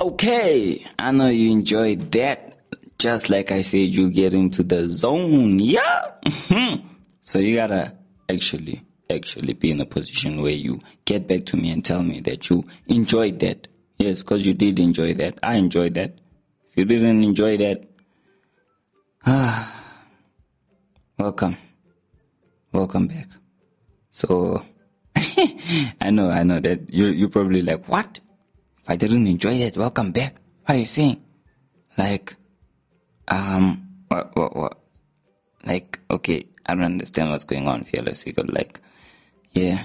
Okay, 0.00 0.84
I 0.98 1.12
know 1.12 1.28
you 1.28 1.52
enjoyed 1.52 2.10
that. 2.12 2.58
Just 2.98 3.30
like 3.30 3.52
I 3.52 3.62
said, 3.62 3.94
you 3.94 4.10
get 4.10 4.34
into 4.34 4.64
the 4.64 4.88
zone. 4.88 5.60
Yeah. 5.60 6.06
Mhm. 6.24 6.82
so 7.22 7.38
you 7.38 7.54
gotta 7.54 7.94
actually, 8.28 8.82
actually 9.08 9.52
be 9.52 9.70
in 9.70 9.80
a 9.80 9.86
position 9.86 10.42
where 10.42 10.50
you 10.50 10.80
get 11.04 11.28
back 11.28 11.44
to 11.46 11.56
me 11.56 11.70
and 11.70 11.84
tell 11.84 12.02
me 12.02 12.18
that 12.22 12.50
you 12.50 12.64
enjoyed 12.88 13.38
that. 13.40 13.68
Yes, 13.98 14.22
because 14.22 14.44
you 14.44 14.54
did 14.54 14.80
enjoy 14.80 15.14
that. 15.14 15.38
I 15.42 15.54
enjoyed 15.54 15.94
that. 15.94 16.18
If 16.70 16.78
you 16.78 16.84
didn't 16.84 17.22
enjoy 17.22 17.56
that, 17.58 17.87
ah, 19.28 19.68
welcome. 21.18 21.56
Welcome 22.72 23.08
back. 23.08 23.28
So, 24.10 24.62
I 26.00 26.10
know, 26.10 26.30
I 26.30 26.42
know 26.42 26.60
that 26.60 26.92
you, 26.92 27.06
you're 27.06 27.28
probably 27.28 27.62
like, 27.62 27.88
what? 27.88 28.20
If 28.82 28.90
I 28.90 28.96
didn't 28.96 29.26
enjoy 29.26 29.58
that, 29.58 29.76
welcome 29.76 30.12
back. 30.12 30.40
What 30.64 30.76
are 30.76 30.78
you 30.78 30.86
saying? 30.86 31.22
Like, 31.96 32.36
um, 33.28 33.86
what, 34.08 34.34
what, 34.36 34.56
what? 34.56 34.78
Like, 35.64 36.00
okay, 36.10 36.46
I 36.66 36.74
don't 36.74 36.84
understand 36.84 37.30
what's 37.30 37.44
going 37.44 37.68
on, 37.68 37.84
Fearless 37.84 38.26
Eagle. 38.26 38.46
Like, 38.48 38.80
yeah, 39.52 39.84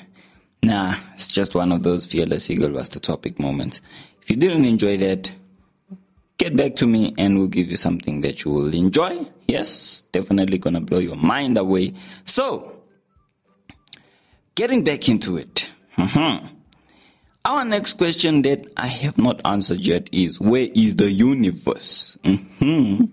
nah, 0.62 0.96
it's 1.14 1.28
just 1.28 1.56
one 1.56 1.72
of 1.72 1.84
those 1.84 2.06
Fearless 2.06 2.50
Eagle 2.50 2.72
was 2.72 2.90
the 2.90 3.00
topic 3.00 3.40
moments. 3.40 3.82
If 4.22 4.30
you 4.30 4.38
didn't 4.38 4.66
enjoy 4.66 4.98
that, 4.98 5.32
get 6.38 6.56
back 6.56 6.76
to 6.78 6.88
me 6.88 7.14
and 7.18 7.38
we'll 7.38 7.48
give 7.48 7.70
you 7.70 7.78
something 7.78 8.22
that 8.22 8.44
you 8.44 8.52
will 8.52 8.74
enjoy. 8.74 9.26
Yes, 9.48 10.04
definitely 10.12 10.58
gonna 10.58 10.82
blow 10.82 11.00
your 11.00 11.16
mind 11.16 11.58
away. 11.58 11.94
So, 12.26 12.82
getting 14.56 14.84
back 14.84 15.08
into 15.10 15.38
it. 15.38 15.68
Mhm. 15.98 16.48
Our 17.46 17.66
next 17.66 17.94
question 17.98 18.42
that 18.44 18.66
I 18.78 18.88
have 18.88 19.18
not 19.18 19.42
answered 19.46 19.82
yet 19.82 20.08
is 20.12 20.40
where 20.40 20.70
is 20.74 20.96
the 20.96 21.12
universe? 21.12 22.18
Mhm. 22.24 23.10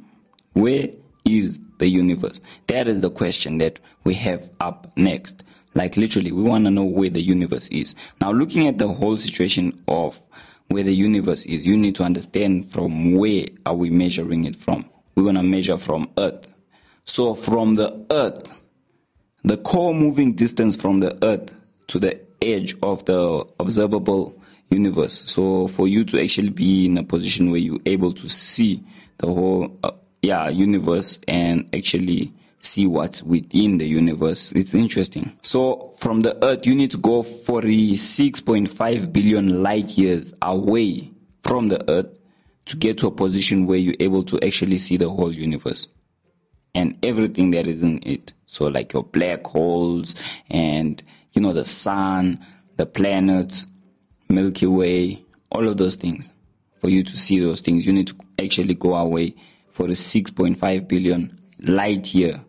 Where 0.52 0.88
is 1.24 1.58
the 1.78 1.88
universe? 1.88 2.40
That 2.68 2.86
is 2.88 3.00
the 3.00 3.10
question 3.10 3.58
that 3.58 3.80
we 4.04 4.14
have 4.14 4.48
up 4.60 4.92
next. 4.96 5.42
Like 5.74 5.96
literally, 5.96 6.32
we 6.32 6.42
want 6.42 6.64
to 6.64 6.70
know 6.70 6.84
where 6.84 7.10
the 7.10 7.20
universe 7.22 7.68
is. 7.68 7.94
Now, 8.20 8.32
looking 8.32 8.66
at 8.66 8.78
the 8.78 8.88
whole 8.88 9.16
situation 9.16 9.78
of 9.88 10.18
where 10.70 10.82
the 10.82 10.94
universe 10.94 11.44
is, 11.46 11.66
you 11.66 11.76
need 11.76 11.94
to 11.96 12.02
understand 12.02 12.70
from 12.70 13.12
where 13.12 13.44
are 13.66 13.74
we 13.74 13.90
measuring 13.90 14.44
it 14.44 14.56
from. 14.56 14.88
We're 15.14 15.24
going 15.24 15.36
to 15.36 15.42
measure 15.42 15.76
from 15.76 16.10
Earth. 16.16 16.48
So 17.04 17.34
from 17.34 17.76
the 17.76 18.06
Earth, 18.10 18.60
the 19.44 19.56
comoving 19.56 20.36
distance 20.36 20.76
from 20.76 21.00
the 21.00 21.16
earth 21.24 21.52
to 21.88 21.98
the 21.98 22.20
edge 22.42 22.74
of 22.82 23.04
the 23.06 23.44
observable 23.58 24.38
universe 24.70 25.22
so 25.26 25.66
for 25.68 25.88
you 25.88 26.04
to 26.04 26.22
actually 26.22 26.50
be 26.50 26.86
in 26.86 26.96
a 26.98 27.02
position 27.02 27.50
where 27.50 27.60
you're 27.60 27.80
able 27.86 28.12
to 28.12 28.28
see 28.28 28.82
the 29.18 29.26
whole 29.26 29.78
uh, 29.82 29.90
yeah 30.22 30.48
universe 30.48 31.20
and 31.26 31.68
actually 31.74 32.32
see 32.60 32.86
what's 32.86 33.22
within 33.22 33.78
the 33.78 33.86
universe 33.86 34.52
it's 34.52 34.74
interesting 34.74 35.36
so 35.42 35.92
from 35.96 36.20
the 36.22 36.44
earth 36.44 36.66
you 36.66 36.74
need 36.74 36.90
to 36.90 36.98
go 36.98 37.22
46.5 37.22 39.12
billion 39.12 39.62
light 39.62 39.96
years 39.96 40.34
away 40.42 41.10
from 41.42 41.68
the 41.68 41.90
earth 41.90 42.18
to 42.66 42.76
get 42.76 42.98
to 42.98 43.06
a 43.06 43.10
position 43.10 43.66
where 43.66 43.78
you're 43.78 43.94
able 43.98 44.22
to 44.22 44.38
actually 44.44 44.78
see 44.78 44.96
the 44.96 45.08
whole 45.08 45.32
universe 45.32 45.88
and 46.74 46.96
everything 47.02 47.50
that 47.50 47.66
is 47.66 47.82
in 47.82 48.00
it. 48.04 48.32
So 48.46 48.66
like 48.66 48.92
your 48.92 49.02
black 49.02 49.46
holes 49.46 50.14
and 50.48 51.02
you 51.32 51.42
know 51.42 51.52
the 51.52 51.64
sun, 51.64 52.44
the 52.76 52.86
planets, 52.86 53.66
Milky 54.28 54.66
Way, 54.66 55.24
all 55.50 55.68
of 55.68 55.76
those 55.76 55.96
things. 55.96 56.28
For 56.76 56.88
you 56.88 57.04
to 57.04 57.16
see 57.16 57.40
those 57.40 57.60
things, 57.60 57.84
you 57.84 57.92
need 57.92 58.06
to 58.06 58.16
actually 58.38 58.74
go 58.74 58.96
away 58.96 59.34
for 59.68 59.86
the 59.86 59.92
6.5 59.92 60.88
billion 60.88 61.38
light 61.60 62.14
year. 62.14 62.40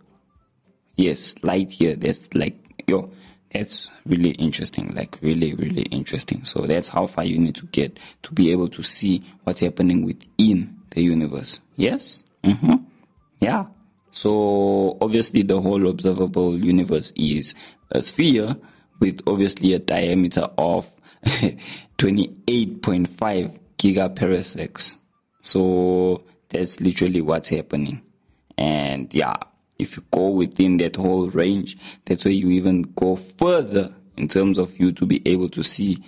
Yes, 1.02 1.34
light 1.42 1.82
year. 1.82 1.96
That's 1.96 2.32
like 2.36 2.62
yo, 2.88 3.12
that's 3.52 3.90
really 4.06 4.32
interesting. 4.32 4.94
Like 4.96 5.18
really, 5.22 5.54
really 5.56 5.84
interesting. 5.84 6.44
So 6.46 6.62
that's 6.62 6.90
how 6.90 7.08
far 7.08 7.24
you 7.24 7.40
need 7.40 7.56
to 7.56 7.66
get 7.68 7.98
to 8.24 8.34
be 8.34 8.52
able 8.52 8.68
to 8.70 8.82
see 8.84 9.24
what's 9.44 9.62
happening 9.62 10.06
within 10.06 10.78
the 10.92 11.02
universe. 11.02 11.60
Yes. 11.76 12.24
Mm-hmm. 12.44 12.76
Yeah. 13.40 13.66
So 14.12 14.98
obviously 15.02 15.44
the 15.44 15.60
whole 15.60 15.88
observable 15.88 16.58
universe 16.58 17.12
is 17.16 17.56
a 17.92 18.04
sphere 18.04 18.56
with 19.00 19.22
obviously 19.26 19.74
a 19.74 19.80
diameter 19.80 20.50
of 20.58 20.86
28.5 21.24 23.60
gigaparsecs. 23.78 24.96
So 25.42 26.24
that's 26.50 26.80
literally 26.80 27.22
what's 27.22 27.50
happening. 27.50 28.02
And 28.58 29.14
yeah, 29.14 29.36
if 29.82 29.98
you 29.98 30.04
go 30.12 30.30
within 30.30 30.78
that 30.78 30.96
whole 30.96 31.28
range, 31.32 31.76
that's 32.06 32.24
where 32.24 32.34
you 32.34 32.52
even 32.52 32.84
go 32.96 33.15
further 33.15 33.94
in 34.15 34.28
terms 34.28 34.60
of 34.60 34.80
you 34.80 34.91
to 34.91 35.08
be 35.08 35.22
able 35.26 35.50
to 35.50 35.63
see 35.63 36.04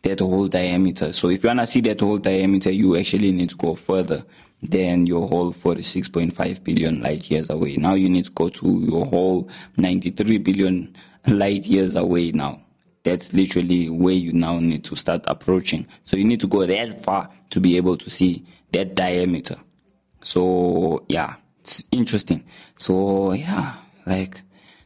that 0.00 0.20
whole 0.20 0.48
diameter. 0.48 1.12
So 1.12 1.28
if 1.28 1.44
you 1.44 1.48
wanna 1.48 1.66
see 1.66 1.82
that 1.82 2.00
whole 2.00 2.16
diameter, 2.16 2.70
you 2.70 2.96
actually 2.96 3.30
need 3.30 3.50
to 3.50 3.56
go 3.56 3.74
further 3.74 4.24
than 4.62 5.06
your 5.06 5.28
whole 5.28 5.52
46.5 5.52 6.64
billion 6.64 7.02
light 7.02 7.30
years 7.30 7.50
away. 7.50 7.76
Now 7.76 7.94
you 7.94 8.08
need 8.08 8.24
to 8.24 8.30
go 8.30 8.48
to 8.48 8.80
your 8.88 9.04
whole 9.04 9.50
93 9.76 10.38
billion 10.38 10.96
light 11.26 11.66
years 11.66 11.94
away 11.94 12.32
now. 12.32 12.62
That's 13.02 13.34
literally 13.34 13.90
where 13.90 14.14
you 14.14 14.32
now 14.32 14.58
need 14.58 14.84
to 14.84 14.96
start 14.96 15.22
approaching. 15.26 15.86
So 16.06 16.16
you 16.16 16.24
need 16.24 16.40
to 16.40 16.46
go 16.46 16.64
that 16.64 17.02
far 17.02 17.28
to 17.50 17.60
be 17.60 17.76
able 17.76 17.98
to 17.98 18.08
see 18.08 18.46
that 18.72 18.94
diameter. 18.94 19.56
So 20.22 21.04
yeah, 21.08 21.34
it's 21.62 21.84
interesting. 21.92 22.44
So 22.76 23.32
yeah, 23.32 23.76
like 24.04 24.42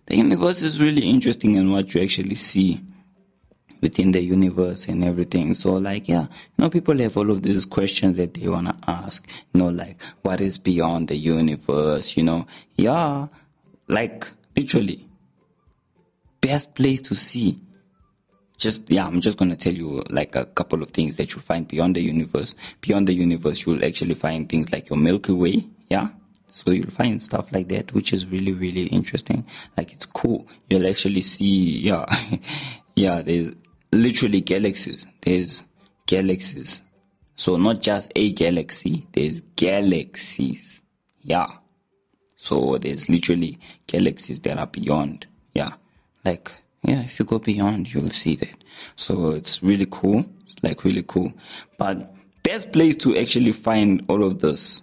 the 0.06 0.16
universe 0.16 0.60
is 0.60 0.78
really 0.78 1.08
interesting 1.08 1.54
in 1.54 1.72
what 1.72 1.94
you 1.94 2.02
actually 2.02 2.34
see 2.34 2.82
within 3.80 4.12
the 4.12 4.20
universe 4.20 4.86
and 4.86 5.02
everything. 5.02 5.54
So 5.54 5.74
like 5.74 6.06
yeah, 6.06 6.22
you 6.22 6.58
know 6.58 6.68
people 6.68 6.98
have 6.98 7.16
all 7.16 7.30
of 7.30 7.42
these 7.42 7.64
questions 7.64 8.18
that 8.18 8.34
they 8.34 8.46
wanna 8.46 8.76
ask. 8.86 9.26
You 9.54 9.60
know, 9.60 9.68
like 9.68 10.02
what 10.20 10.42
is 10.42 10.58
beyond 10.58 11.08
the 11.08 11.16
universe, 11.16 12.16
you 12.16 12.22
know? 12.22 12.46
Yeah. 12.76 13.28
Like 13.88 14.28
literally. 14.54 15.08
Best 16.42 16.74
place 16.74 17.00
to 17.02 17.14
see. 17.14 17.58
Just 18.58 18.82
yeah, 18.90 19.06
I'm 19.06 19.22
just 19.22 19.38
gonna 19.38 19.56
tell 19.56 19.72
you 19.72 20.02
like 20.10 20.36
a 20.36 20.44
couple 20.44 20.82
of 20.82 20.90
things 20.90 21.16
that 21.16 21.34
you 21.34 21.40
find 21.40 21.66
beyond 21.66 21.96
the 21.96 22.02
universe. 22.02 22.54
Beyond 22.82 23.08
the 23.08 23.14
universe 23.14 23.64
you'll 23.64 23.84
actually 23.84 24.14
find 24.14 24.46
things 24.46 24.70
like 24.72 24.90
your 24.90 24.98
Milky 24.98 25.32
Way, 25.32 25.66
yeah. 25.88 26.08
So 26.56 26.70
you'll 26.70 26.88
find 26.88 27.22
stuff 27.22 27.52
like 27.52 27.68
that, 27.68 27.92
which 27.92 28.14
is 28.14 28.24
really, 28.24 28.54
really 28.54 28.86
interesting. 28.86 29.44
Like 29.76 29.92
it's 29.92 30.06
cool. 30.06 30.48
You'll 30.70 30.88
actually 30.88 31.20
see, 31.20 31.80
yeah, 31.80 32.06
yeah. 32.96 33.20
There's 33.20 33.50
literally 33.92 34.40
galaxies. 34.40 35.06
There's 35.20 35.64
galaxies. 36.06 36.80
So 37.34 37.58
not 37.58 37.82
just 37.82 38.10
a 38.16 38.32
galaxy. 38.32 39.06
There's 39.12 39.42
galaxies. 39.54 40.80
Yeah. 41.20 41.46
So 42.38 42.78
there's 42.78 43.06
literally 43.06 43.58
galaxies 43.86 44.40
that 44.40 44.56
are 44.56 44.66
beyond. 44.66 45.26
Yeah. 45.52 45.74
Like 46.24 46.50
yeah, 46.82 47.02
if 47.02 47.18
you 47.18 47.26
go 47.26 47.38
beyond, 47.38 47.92
you'll 47.92 48.08
see 48.12 48.34
that. 48.36 48.64
So 48.96 49.32
it's 49.32 49.62
really 49.62 49.88
cool. 49.90 50.24
It's 50.44 50.56
like 50.62 50.84
really 50.84 51.04
cool. 51.06 51.34
But 51.76 52.14
best 52.42 52.72
place 52.72 52.96
to 52.96 53.14
actually 53.18 53.52
find 53.52 54.06
all 54.08 54.24
of 54.24 54.40
this 54.40 54.80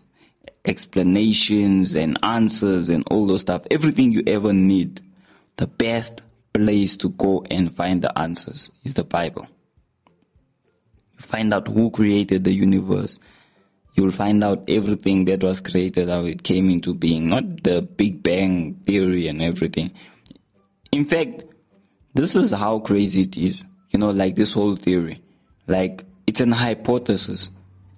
explanations 0.66 1.96
and 1.96 2.18
answers 2.24 2.90
and 2.90 3.04
all 3.10 3.28
those 3.28 3.42
stuff, 3.42 3.66
everything 3.70 4.12
you 4.12 4.24
ever 4.28 4.54
need, 4.54 5.02
the 5.58 5.68
best 5.68 6.22
place 6.54 6.96
to 6.98 7.10
go 7.10 7.44
and 7.50 7.74
find 7.74 8.02
the 8.02 8.18
answers 8.18 8.70
is 8.84 8.94
the 8.94 9.04
Bible. 9.04 9.48
Find 11.18 11.54
out 11.54 11.68
who 11.68 11.90
created 11.90 12.44
the 12.44 12.54
universe. 12.54 13.20
You'll 13.96 14.12
find 14.12 14.44
out 14.44 14.64
everything 14.68 15.26
that 15.26 15.44
was 15.44 15.62
created, 15.62 16.10
how 16.10 16.26
it 16.26 16.44
came 16.44 16.70
into 16.70 16.94
being, 16.94 17.30
not 17.30 17.64
the 17.64 17.82
Big 17.82 18.24
Bang 18.24 18.76
theory 18.86 19.28
and 19.28 19.42
everything. 19.42 19.92
In 20.92 21.06
fact, 21.06 21.44
this 22.14 22.36
is 22.36 22.52
how 22.52 22.80
crazy 22.80 23.22
it 23.22 23.38
is. 23.38 23.66
You 23.90 24.00
know, 24.00 24.12
like 24.12 24.36
this 24.36 24.54
whole 24.54 24.76
theory. 24.76 25.22
Like, 25.68 26.06
it's 26.26 26.42
an 26.42 26.52
hypothesis. 26.52 27.50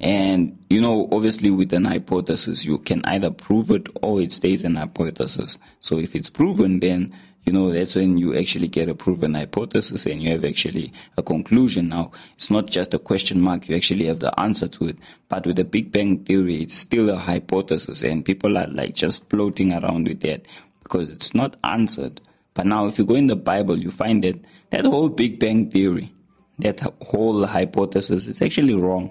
And, 0.06 0.64
you 0.70 0.80
know, 0.80 1.10
obviously 1.12 1.50
with 1.50 1.74
an 1.74 1.86
hypothesis, 1.86 2.64
you 2.64 2.78
can 2.78 3.04
either 3.06 3.32
prove 3.32 3.72
it 3.72 3.88
or 4.04 4.22
it 4.22 4.32
stays 4.32 4.64
an 4.64 4.76
hypothesis. 4.76 5.58
So 5.80 5.98
if 5.98 6.16
it's 6.16 6.30
proven, 6.30 6.80
then, 6.80 7.12
you 7.44 7.52
know, 7.52 7.74
that's 7.74 7.96
when 7.96 8.20
you 8.20 8.38
actually 8.38 8.68
get 8.68 8.88
a 8.88 8.94
proven 8.94 9.34
hypothesis 9.34 10.06
and 10.06 10.22
you 10.22 10.30
have 10.30 10.46
actually 10.46 10.94
a 11.18 11.24
conclusion. 11.24 11.90
Now, 11.90 12.12
it's 12.36 12.52
not 12.52 12.70
just 12.70 12.94
a 12.94 13.00
question 13.00 13.42
mark. 13.42 13.68
You 13.68 13.76
actually 13.76 14.06
have 14.06 14.20
the 14.20 14.40
answer 14.40 14.68
to 14.68 14.90
it. 14.90 14.98
But 15.28 15.48
with 15.48 15.56
the 15.56 15.64
Big 15.64 15.92
Bang 15.92 16.24
Theory, 16.24 16.62
it's 16.62 16.78
still 16.78 17.10
a 17.10 17.18
hypothesis 17.18 18.04
and 18.04 18.24
people 18.24 18.60
are 18.60 18.68
like 18.68 18.94
just 18.94 19.28
floating 19.32 19.74
around 19.74 20.08
with 20.08 20.22
that 20.22 20.46
because 20.84 21.10
it's 21.10 21.34
not 21.34 21.56
answered. 21.64 22.22
But 22.54 22.68
now 22.68 22.86
if 22.86 23.00
you 23.00 23.06
go 23.06 23.16
in 23.16 23.26
the 23.26 23.36
Bible, 23.36 23.80
you 23.80 23.90
find 23.90 24.24
that 24.24 24.40
that 24.70 24.86
whole 24.86 25.10
Big 25.10 25.40
Bang 25.40 25.72
Theory, 25.72 26.14
that 26.60 26.80
whole 27.02 27.48
hypothesis 27.48 28.28
is 28.28 28.44
actually 28.44 28.76
wrong. 28.76 29.10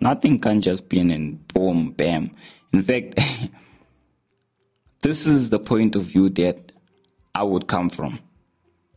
Nothing 0.00 0.38
can 0.38 0.60
just 0.60 0.88
be 0.88 0.98
in 0.98 1.36
boom, 1.52 1.92
bam. 1.92 2.30
In 2.72 2.82
fact, 2.82 3.18
this 5.02 5.26
is 5.26 5.50
the 5.50 5.58
point 5.58 5.94
of 5.94 6.02
view 6.04 6.28
that 6.30 6.72
I 7.34 7.42
would 7.42 7.68
come 7.68 7.90
from. 7.90 8.18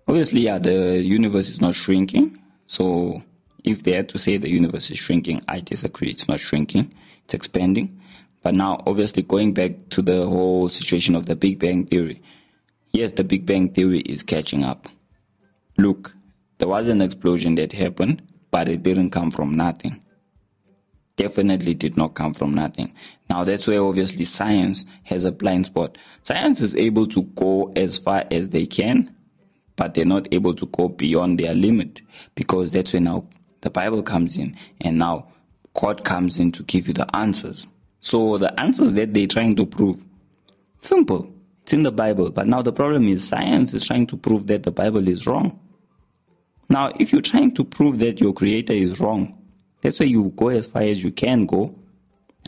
Obviously, 0.07 0.41
yeah, 0.41 0.57
the 0.57 1.01
universe 1.01 1.49
is 1.49 1.61
not 1.61 1.75
shrinking. 1.75 2.39
So 2.65 3.21
if 3.63 3.83
they 3.83 3.91
had 3.91 4.09
to 4.09 4.17
say 4.17 4.37
the 4.37 4.49
universe 4.49 4.89
is 4.89 4.99
shrinking, 4.99 5.41
I 5.47 5.59
disagree. 5.59 6.09
It's 6.09 6.27
not 6.27 6.39
shrinking, 6.39 6.93
it's 7.25 7.33
expanding. 7.33 8.01
But 8.41 8.53
now, 8.53 8.81
obviously, 8.85 9.23
going 9.23 9.53
back 9.53 9.89
to 9.89 10.01
the 10.01 10.25
whole 10.25 10.69
situation 10.69 11.15
of 11.15 11.25
the 11.25 11.35
Big 11.35 11.59
Bang 11.59 11.85
Theory, 11.85 12.21
yes, 12.91 13.11
the 13.11 13.23
Big 13.23 13.45
Bang 13.45 13.69
Theory 13.69 13.99
is 13.99 14.23
catching 14.23 14.63
up. 14.63 14.87
Look, 15.77 16.15
there 16.57 16.67
was 16.67 16.87
an 16.87 17.01
explosion 17.01 17.55
that 17.55 17.73
happened, 17.73 18.21
but 18.49 18.69
it 18.69 18.83
didn't 18.83 19.11
come 19.11 19.31
from 19.31 19.55
nothing 19.55 20.01
definitely 21.17 21.73
did 21.73 21.97
not 21.97 22.13
come 22.13 22.33
from 22.33 22.53
nothing. 22.53 22.93
Now 23.29 23.43
that's 23.43 23.67
where 23.67 23.83
obviously 23.83 24.23
science 24.23 24.85
has 25.03 25.23
a 25.23 25.31
blind 25.31 25.65
spot. 25.65 25.97
Science 26.21 26.61
is 26.61 26.75
able 26.75 27.07
to 27.07 27.23
go 27.23 27.73
as 27.75 27.97
far 27.97 28.23
as 28.31 28.49
they 28.49 28.65
can, 28.65 29.13
but 29.75 29.93
they're 29.93 30.05
not 30.05 30.27
able 30.31 30.55
to 30.55 30.65
go 30.67 30.87
beyond 30.87 31.39
their 31.39 31.53
limit 31.53 32.01
because 32.35 32.71
that's 32.71 32.93
when 32.93 33.03
now 33.03 33.27
the 33.61 33.69
Bible 33.69 34.03
comes 34.03 34.37
in 34.37 34.55
and 34.79 34.97
now 34.97 35.27
God 35.73 36.05
comes 36.05 36.39
in 36.39 36.51
to 36.53 36.63
give 36.63 36.87
you 36.87 36.93
the 36.93 37.15
answers. 37.15 37.67
So 37.99 38.37
the 38.37 38.57
answers 38.59 38.93
that 38.93 39.13
they're 39.13 39.27
trying 39.27 39.55
to 39.57 39.65
prove, 39.65 40.05
simple. 40.79 41.33
It's 41.63 41.73
in 41.73 41.83
the 41.83 41.91
Bible. 41.91 42.31
But 42.31 42.47
now 42.47 42.61
the 42.61 42.71
problem 42.71 43.07
is 43.09 43.27
science 43.27 43.73
is 43.73 43.85
trying 43.85 44.07
to 44.07 44.17
prove 44.17 44.47
that 44.47 44.63
the 44.63 44.71
Bible 44.71 45.07
is 45.07 45.27
wrong. 45.27 45.59
Now, 46.69 46.93
if 46.97 47.11
you're 47.11 47.21
trying 47.21 47.53
to 47.55 47.63
prove 47.63 47.99
that 47.99 48.19
your 48.21 48.33
creator 48.33 48.73
is 48.73 48.99
wrong, 48.99 49.36
that's 49.87 50.01
why 50.01 50.05
you 50.05 50.33
go 50.35 50.49
as 50.49 50.67
far 50.67 50.81
as 50.81 51.01
you 51.01 51.11
can 51.11 51.45
go 51.45 51.73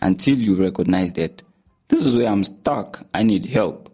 until 0.01 0.37
you 0.37 0.61
recognize 0.61 1.13
that 1.13 1.41
this 1.87 2.05
is 2.05 2.13
where 2.13 2.27
I'm 2.27 2.43
stuck. 2.43 3.07
I 3.13 3.23
need 3.23 3.45
help. 3.45 3.89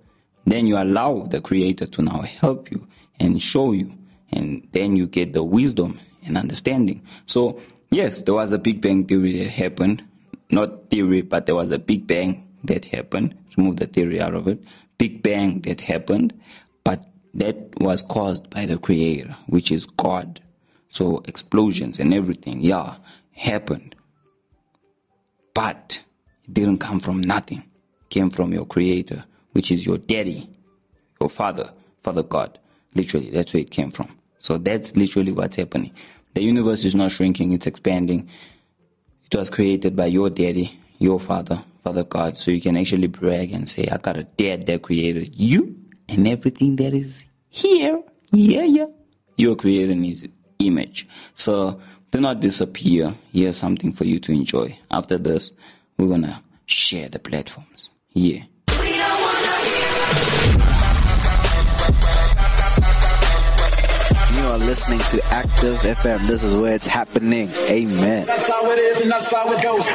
Then 0.46 0.66
you 0.66 0.80
allow 0.80 1.28
the 1.28 1.42
Creator 1.42 1.86
to 1.86 2.02
now 2.02 2.22
help 2.22 2.72
you 2.72 2.88
and 3.20 3.40
show 3.40 3.72
you. 3.72 3.96
And 4.32 4.68
then 4.72 4.96
you 4.96 5.06
get 5.06 5.34
the 5.34 5.44
wisdom 5.44 6.00
and 6.26 6.40
understanding. 6.40 7.04
So, 7.28 7.62
yes, 7.92 8.24
there 8.24 8.34
was 8.34 8.52
a 8.52 8.58
Big 8.58 8.82
Bang 8.82 9.06
theory 9.06 9.38
that 9.44 9.52
happened. 9.52 10.04
Not 10.50 10.90
theory, 10.90 11.22
but 11.22 11.46
there 11.46 11.54
was 11.54 11.70
a 11.70 11.78
Big 11.78 12.08
Bang 12.08 12.48
that 12.64 12.86
happened. 12.86 13.36
Remove 13.56 13.78
the 13.78 13.86
theory 13.86 14.20
out 14.20 14.34
of 14.34 14.48
it. 14.48 14.60
Big 14.98 15.22
Bang 15.22 15.62
that 15.62 15.82
happened. 15.82 16.34
But 16.84 17.06
that 17.36 17.80
was 17.80 18.02
caused 18.02 18.50
by 18.50 18.66
the 18.66 18.80
Creator, 18.80 19.36
which 19.46 19.72
is 19.72 19.86
God. 19.86 20.40
So, 20.90 21.22
explosions 21.26 22.00
and 22.00 22.12
everything, 22.12 22.62
yeah, 22.62 22.96
happened. 23.36 23.96
But 25.54 26.04
it 26.46 26.54
didn't 26.54 26.80
come 26.80 27.00
from 27.00 27.22
nothing. 27.22 27.60
It 27.60 28.10
came 28.10 28.30
from 28.30 28.52
your 28.52 28.66
creator, 28.66 29.26
which 29.52 29.72
is 29.72 29.86
your 29.86 29.98
daddy, 29.98 30.50
your 31.20 31.30
father, 31.30 31.72
Father 32.02 32.24
God. 32.24 32.60
Literally, 32.94 33.30
that's 33.32 33.54
where 33.54 33.62
it 33.62 33.72
came 33.72 33.92
from. 33.92 34.18
So 34.40 34.58
that's 34.58 34.96
literally 34.96 35.32
what's 35.32 35.56
happening. 35.56 35.92
The 36.34 36.42
universe 36.42 36.84
is 36.84 36.96
not 36.96 37.12
shrinking, 37.12 37.54
it's 37.54 37.66
expanding. 37.66 38.30
It 39.32 39.38
was 39.38 39.50
created 39.50 39.96
by 39.96 40.08
your 40.08 40.30
daddy, 40.30 40.80
your 41.00 41.20
father, 41.20 41.64
Father 41.84 42.04
God. 42.04 42.38
So 42.38 42.52
you 42.52 42.62
can 42.62 42.78
actually 42.78 43.08
brag 43.08 43.52
and 43.52 43.68
say, 43.68 43.88
I 43.92 43.98
got 43.98 44.18
a 44.18 44.24
dad 44.24 44.66
that 44.68 44.82
created 44.82 45.36
you 45.36 45.76
and 46.08 46.28
everything 46.28 46.76
that 46.78 46.94
is 46.94 47.26
here. 47.50 48.04
Yeah, 48.32 48.64
yeah. 48.64 48.86
You're 49.38 49.56
creating 49.56 50.04
his 50.04 50.28
image. 50.60 51.08
So 51.36 51.80
do 52.12 52.22
not 52.22 52.40
disappear. 52.40 53.16
Here's 53.32 53.58
something 53.58 53.92
for 53.92 54.06
you 54.06 54.20
to 54.22 54.32
enjoy. 54.32 54.78
After 54.92 55.18
this, 55.18 55.52
we're 55.98 56.08
gonna 56.08 56.42
share 56.66 57.10
the 57.10 57.20
platforms. 57.20 57.90
Yeah. 58.14 58.44
You 64.36 64.52
are 64.52 64.58
listening 64.58 65.00
to 65.00 65.24
Active 65.26 65.78
FM. 65.78 66.28
This 66.28 66.44
is 66.44 66.56
where 66.56 66.74
it's 66.74 66.88
happening. 66.88 67.50
Amen. 67.70 68.26
That's 68.26 68.50
how 68.50 68.70
it 68.72 68.80
is, 68.80 69.02
and 69.02 69.12
that's 69.12 69.32
how 69.34 69.52
it 69.52 69.62
goes. 69.62 69.86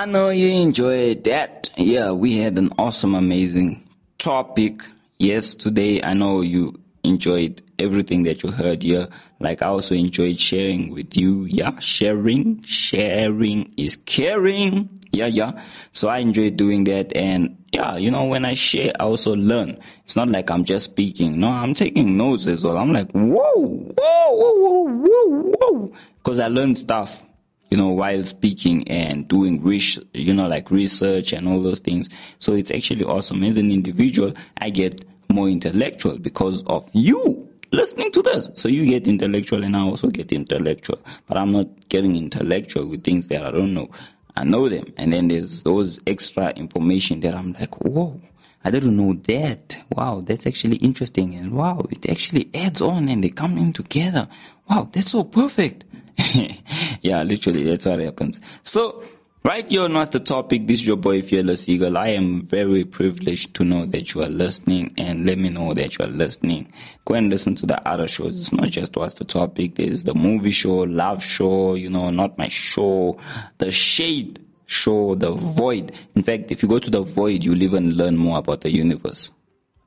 I 0.00 0.06
know 0.06 0.30
you 0.30 0.48
enjoyed 0.62 1.24
that. 1.24 1.68
Yeah, 1.76 2.12
we 2.12 2.38
had 2.38 2.56
an 2.56 2.72
awesome, 2.78 3.14
amazing 3.14 3.86
topic. 4.16 4.80
Yes, 5.18 5.54
today 5.54 6.02
I 6.02 6.14
know 6.14 6.40
you 6.40 6.80
enjoyed 7.04 7.60
everything 7.78 8.22
that 8.22 8.42
you 8.42 8.50
heard 8.50 8.82
here. 8.82 9.08
Like 9.40 9.60
I 9.60 9.66
also 9.66 9.94
enjoyed 9.94 10.40
sharing 10.40 10.90
with 10.90 11.18
you. 11.18 11.44
Yeah, 11.44 11.78
sharing, 11.80 12.62
sharing 12.62 13.74
is 13.76 13.96
caring. 13.96 14.88
Yeah, 15.12 15.26
yeah. 15.26 15.62
So 15.92 16.08
I 16.08 16.20
enjoyed 16.20 16.56
doing 16.56 16.84
that. 16.84 17.14
And 17.14 17.62
yeah, 17.70 17.98
you 17.98 18.10
know, 18.10 18.24
when 18.24 18.46
I 18.46 18.54
share, 18.54 18.92
I 18.98 19.04
also 19.04 19.36
learn. 19.36 19.78
It's 20.04 20.16
not 20.16 20.30
like 20.30 20.50
I'm 20.50 20.64
just 20.64 20.86
speaking. 20.86 21.40
No, 21.40 21.48
I'm 21.48 21.74
taking 21.74 22.16
notes 22.16 22.46
as 22.46 22.64
well. 22.64 22.78
I'm 22.78 22.94
like, 22.94 23.12
whoa, 23.12 23.52
whoa, 23.52 23.94
whoa, 23.98 24.52
whoa, 24.54 24.84
whoa, 24.88 25.54
whoa. 25.60 25.92
Cause 26.22 26.40
I 26.40 26.46
learned 26.46 26.78
stuff 26.78 27.22
you 27.70 27.76
know, 27.76 27.88
while 27.88 28.24
speaking 28.24 28.86
and 28.88 29.28
doing 29.28 29.62
research, 29.62 30.04
you 30.12 30.34
know, 30.34 30.48
like 30.48 30.70
research 30.70 31.32
and 31.32 31.48
all 31.48 31.62
those 31.62 31.78
things. 31.78 32.08
So 32.38 32.54
it's 32.54 32.70
actually 32.70 33.04
awesome. 33.04 33.44
As 33.44 33.56
an 33.56 33.70
individual, 33.70 34.34
I 34.58 34.70
get 34.70 35.04
more 35.28 35.48
intellectual 35.48 36.18
because 36.18 36.64
of 36.64 36.88
you 36.92 37.48
listening 37.72 38.10
to 38.12 38.22
this. 38.22 38.50
So 38.54 38.68
you 38.68 38.84
get 38.86 39.06
intellectual 39.06 39.62
and 39.62 39.76
I 39.76 39.80
also 39.80 40.08
get 40.08 40.32
intellectual, 40.32 40.98
but 41.28 41.36
I'm 41.38 41.52
not 41.52 41.88
getting 41.88 42.16
intellectual 42.16 42.86
with 42.86 43.04
things 43.04 43.28
that 43.28 43.44
I 43.46 43.50
don't 43.50 43.72
know. 43.74 43.90
I 44.36 44.44
know 44.44 44.68
them. 44.68 44.92
And 44.96 45.12
then 45.12 45.28
there's 45.28 45.62
those 45.62 46.00
extra 46.06 46.50
information 46.50 47.20
that 47.20 47.34
I'm 47.34 47.52
like, 47.52 47.80
whoa. 47.80 48.20
I 48.62 48.70
didn't 48.70 48.96
know 48.96 49.14
that. 49.26 49.78
Wow, 49.90 50.22
that's 50.24 50.46
actually 50.46 50.76
interesting. 50.76 51.34
And 51.34 51.52
wow, 51.52 51.86
it 51.90 52.08
actually 52.08 52.50
adds 52.54 52.82
on 52.82 53.08
and 53.08 53.24
they 53.24 53.30
come 53.30 53.56
in 53.56 53.72
together. 53.72 54.28
Wow, 54.68 54.90
that's 54.92 55.10
so 55.12 55.24
perfect. 55.24 55.84
yeah, 57.00 57.22
literally, 57.22 57.64
that's 57.64 57.86
what 57.86 58.00
happens. 58.00 58.38
So, 58.62 59.02
right 59.44 59.66
here 59.66 59.82
on 59.82 59.94
What's 59.94 60.10
the 60.10 60.20
Topic, 60.20 60.66
this 60.66 60.80
is 60.80 60.86
your 60.86 60.98
boy 60.98 61.22
Fearless 61.22 61.70
Eagle. 61.70 61.96
I 61.96 62.08
am 62.08 62.42
very 62.42 62.84
privileged 62.84 63.54
to 63.54 63.64
know 63.64 63.86
that 63.86 64.12
you 64.12 64.22
are 64.22 64.28
listening 64.28 64.94
and 64.98 65.24
let 65.24 65.38
me 65.38 65.48
know 65.48 65.72
that 65.72 65.98
you 65.98 66.04
are 66.04 66.08
listening. 66.08 66.70
Go 67.06 67.14
and 67.14 67.30
listen 67.30 67.54
to 67.56 67.66
the 67.66 67.88
other 67.88 68.06
shows. 68.06 68.38
It's 68.38 68.52
not 68.52 68.68
just 68.68 68.94
What's 68.94 69.14
the 69.14 69.24
Topic, 69.24 69.76
there's 69.76 70.04
the 70.04 70.14
movie 70.14 70.50
show, 70.50 70.80
love 70.80 71.24
show, 71.24 71.74
you 71.74 71.88
know, 71.88 72.10
not 72.10 72.36
my 72.36 72.48
show, 72.48 73.18
the 73.56 73.72
shade 73.72 74.38
show, 74.70 75.14
the 75.16 75.32
void. 75.32 75.92
In 76.14 76.22
fact, 76.22 76.50
if 76.50 76.62
you 76.62 76.68
go 76.68 76.78
to 76.78 76.90
the 76.90 77.02
void, 77.02 77.44
you'll 77.44 77.62
even 77.62 77.92
learn 77.94 78.16
more 78.16 78.38
about 78.38 78.60
the 78.60 78.70
universe. 78.70 79.30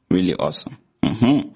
Really 0.09 0.35
awesome. 0.35 0.77
Mm-hmm. 1.03 1.49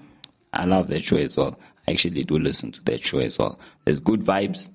I 0.52 0.64
love 0.64 0.88
that 0.88 1.04
show 1.04 1.16
as 1.16 1.36
well. 1.36 1.58
I 1.86 1.92
actually 1.92 2.24
do 2.24 2.38
listen 2.38 2.72
to 2.72 2.84
that 2.84 3.04
show 3.04 3.18
as 3.18 3.38
well. 3.38 3.58
There's 3.84 3.98
good 3.98 4.20
vibes, 4.20 4.70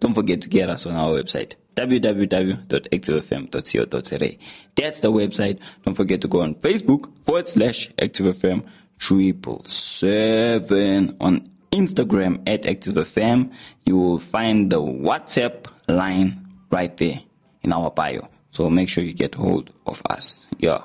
Don't 0.00 0.14
forget 0.14 0.40
to 0.42 0.48
get 0.48 0.68
us 0.68 0.86
on 0.86 0.96
our 0.96 1.10
website 1.10 1.52
www.activefm.co.za. 1.76 4.36
That's 4.74 4.98
the 5.00 5.12
website. 5.12 5.58
Don't 5.84 5.94
forget 5.94 6.20
to 6.20 6.28
go 6.28 6.42
on 6.42 6.54
Facebook 6.56 7.10
forward 7.24 7.48
slash 7.48 7.90
ActiveFM 7.92 8.62
triple 9.02 9.64
seven 9.64 11.16
on 11.20 11.50
Instagram 11.72 12.40
at 12.46 12.62
ActiveFM. 12.62 13.50
You 13.84 13.98
will 13.98 14.18
find 14.20 14.70
the 14.70 14.80
WhatsApp 14.80 15.66
line 15.88 16.46
right 16.70 16.96
there 16.98 17.20
in 17.62 17.72
our 17.72 17.90
bio. 17.90 18.28
So 18.52 18.70
make 18.70 18.88
sure 18.88 19.02
you 19.02 19.12
get 19.12 19.34
hold 19.34 19.70
of 19.86 20.00
us. 20.08 20.46
Yeah. 20.58 20.84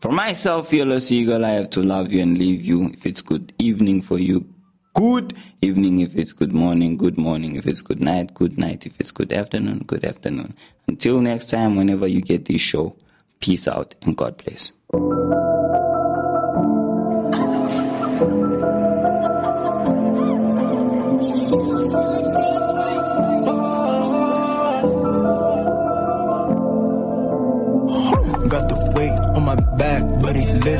For 0.00 0.12
myself, 0.12 0.68
Fearless 0.68 1.10
Eagle, 1.10 1.44
I 1.46 1.52
have 1.52 1.70
to 1.70 1.82
love 1.82 2.12
you 2.12 2.20
and 2.20 2.36
leave 2.36 2.62
you. 2.62 2.90
If 2.90 3.06
it's 3.06 3.22
good 3.22 3.54
evening 3.58 4.02
for 4.02 4.18
you, 4.18 4.46
good 4.94 5.34
evening. 5.62 6.00
If 6.00 6.16
it's 6.16 6.32
good 6.34 6.52
morning, 6.52 6.98
good 6.98 7.16
morning. 7.16 7.56
If 7.56 7.66
it's 7.66 7.80
good 7.80 8.00
night, 8.00 8.34
good 8.34 8.58
night. 8.58 8.84
If 8.84 9.00
it's 9.00 9.10
good 9.10 9.32
afternoon, 9.32 9.84
good 9.86 10.04
afternoon. 10.04 10.54
Until 10.86 11.22
next 11.22 11.48
time, 11.48 11.76
whenever 11.76 12.06
you 12.06 12.20
get 12.20 12.44
this 12.44 12.60
show, 12.60 12.94
peace 13.40 13.66
out 13.66 13.94
and 14.02 14.14
God 14.16 14.36
bless. 14.44 14.70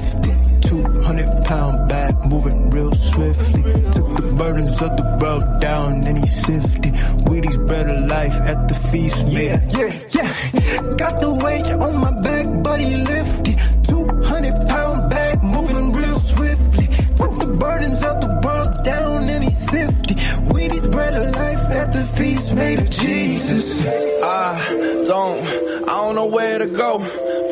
50. 0.00 0.68
200 0.68 1.44
pound 1.44 1.88
bag 1.88 2.14
moving 2.26 2.70
real 2.70 2.94
swiftly. 2.94 3.62
Took 3.92 4.16
the 4.16 4.34
burdens 4.36 4.72
of 4.82 4.96
the 4.96 5.18
world 5.20 5.60
down 5.60 6.06
and 6.06 6.18
he 6.18 6.26
sifted. 6.42 6.94
Wheaties 7.26 7.58
better 7.66 7.98
life 8.06 8.34
at 8.34 8.68
the 8.68 8.74
feast. 8.90 9.16
Yeah, 9.26 9.60
yeah, 9.70 9.92
yeah. 10.10 10.82
Got 10.96 11.20
the 11.20 11.32
weight 11.42 11.66
on 11.66 11.96
my 11.96 12.12
back, 12.20 12.46
buddy 12.62 12.96
lifted. 12.96 13.58
200 13.84 14.68
pound 14.68 15.10
bag 15.10 15.42
moving 15.42 15.92
real 15.92 16.20
swiftly. 16.20 16.86
Took 17.16 17.38
the 17.38 17.56
burdens 17.58 18.02
of 18.02 18.20
the 18.20 18.40
world 18.44 18.84
down 18.84 19.28
and 19.28 19.44
he 19.44 19.50
sifted. 19.50 20.16
Wheaties 20.52 20.90
better 20.92 21.24
life 21.30 21.64
at 21.70 21.92
the 21.92 22.04
feast 22.16 22.52
made 22.52 22.78
of 22.78 22.90
Jesus. 22.90 23.80
I 24.22 25.02
don't, 25.06 25.42
I 25.88 25.94
don't 26.02 26.14
know 26.14 26.26
where 26.26 26.58
to 26.58 26.66
go. 26.66 26.98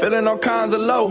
Feeling 0.01 0.27
all 0.29 0.39
kinds 0.39 0.73
of 0.75 0.81
low. 0.81 1.11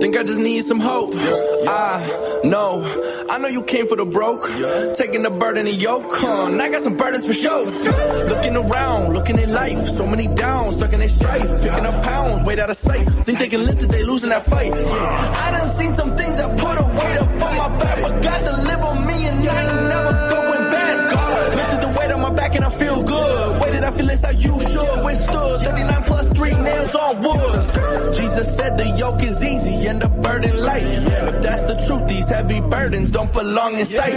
Think 0.00 0.16
I 0.16 0.22
just 0.22 0.40
need 0.40 0.64
some 0.64 0.80
hope. 0.80 1.12
I 1.14 2.40
know, 2.44 3.26
I 3.28 3.38
know 3.38 3.48
you 3.48 3.62
came 3.62 3.86
for 3.86 3.96
the 3.96 4.06
broke. 4.06 4.48
Taking 4.96 5.22
the 5.22 5.30
burden 5.30 5.66
and 5.66 5.80
yoke. 5.80 6.22
And 6.22 6.60
I 6.60 6.70
got 6.70 6.82
some 6.82 6.96
burdens 6.96 7.26
for 7.26 7.34
sure. 7.34 7.66
Looking 7.66 8.56
around, 8.56 9.12
looking 9.12 9.38
at 9.38 9.48
life. 9.48 9.96
So 9.96 10.06
many 10.06 10.28
downs, 10.28 10.76
stuck 10.76 10.92
in 10.92 11.00
their 11.00 11.08
strife. 11.10 11.46
Picking 11.62 11.86
up 11.86 12.02
pounds, 12.02 12.46
weight 12.46 12.58
out 12.58 12.70
of 12.70 12.76
sight. 12.76 13.06
Think 13.24 13.38
they 13.38 13.48
can 13.48 13.64
lift 13.64 13.82
it, 13.82 13.90
they 13.90 14.02
losing 14.02 14.30
that 14.30 14.44
fight. 14.46 14.72
I 14.72 15.50
done 15.50 15.68
seen 15.68 15.94
some 15.94 16.16
things 16.16 16.36
that 16.36 16.58
put 16.58 16.78
a 16.80 16.84
weight 16.84 17.18
up 17.18 17.28
on 17.28 17.56
my 17.56 17.68
back. 17.80 18.02
But 18.02 18.22
God 18.22 18.44
deliver 18.44 18.94
me 19.06 19.26
and 19.26 19.48
I 19.48 19.62
ain't 19.62 19.88
never 19.88 20.12
going 20.34 20.70
back. 20.72 20.86
That's 20.86 21.14
God. 21.14 21.54
Lifted 21.54 21.80
the 21.82 21.98
weight 21.98 22.10
on 22.10 22.20
my 22.22 22.30
back 22.30 22.54
and 22.56 22.64
I 22.64 22.70
feel 22.70 23.02
good. 23.02 23.60
Weighted, 23.60 23.84
I 23.84 23.90
feel 23.90 24.10
it's 24.10 24.22
how 24.22 24.30
you 24.30 24.58
should. 24.60 25.04
Withstood 25.04 25.60
39 25.62 26.01
plus 26.01 26.01
three 26.42 26.62
nails 26.62 26.94
on 26.94 27.22
wood. 27.22 28.14
Jesus 28.14 28.54
said 28.56 28.76
the 28.76 28.88
yoke 28.96 29.22
is 29.22 29.42
easy 29.44 29.86
and 29.86 30.02
the 30.02 30.08
burden 30.08 30.56
light. 30.58 30.82
If 30.82 31.42
that's 31.42 31.62
the 31.62 31.76
truth, 31.86 32.08
these 32.08 32.26
heavy 32.26 32.60
burdens 32.60 33.10
don't 33.10 33.32
belong 33.32 33.78
in 33.78 33.86
sight. 33.86 34.12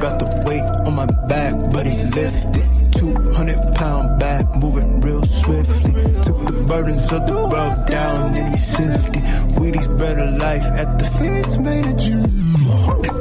Got 0.00 0.18
the 0.18 0.42
weight 0.46 0.68
on 0.86 0.94
my 0.94 1.06
back, 1.26 1.54
but 1.70 1.86
he 1.86 2.02
lifted. 2.04 2.64
200 2.92 3.74
pound 3.74 4.18
back, 4.18 4.44
moving 4.56 5.00
real 5.00 5.24
swiftly. 5.24 5.92
Took 6.24 6.40
the 6.46 6.64
burdens 6.66 7.06
of 7.12 7.26
the 7.26 7.34
world 7.52 7.86
down 7.86 8.34
and 8.34 8.56
he 8.56 8.60
sifted. 8.76 9.22
Wheaties 9.58 9.88
bread 9.98 10.18
of 10.20 10.36
life 10.38 10.64
at 10.82 10.98
the 10.98 11.06
feast 11.18 11.58
made 11.60 11.86
a 11.86 11.94
Jew. 11.94 12.22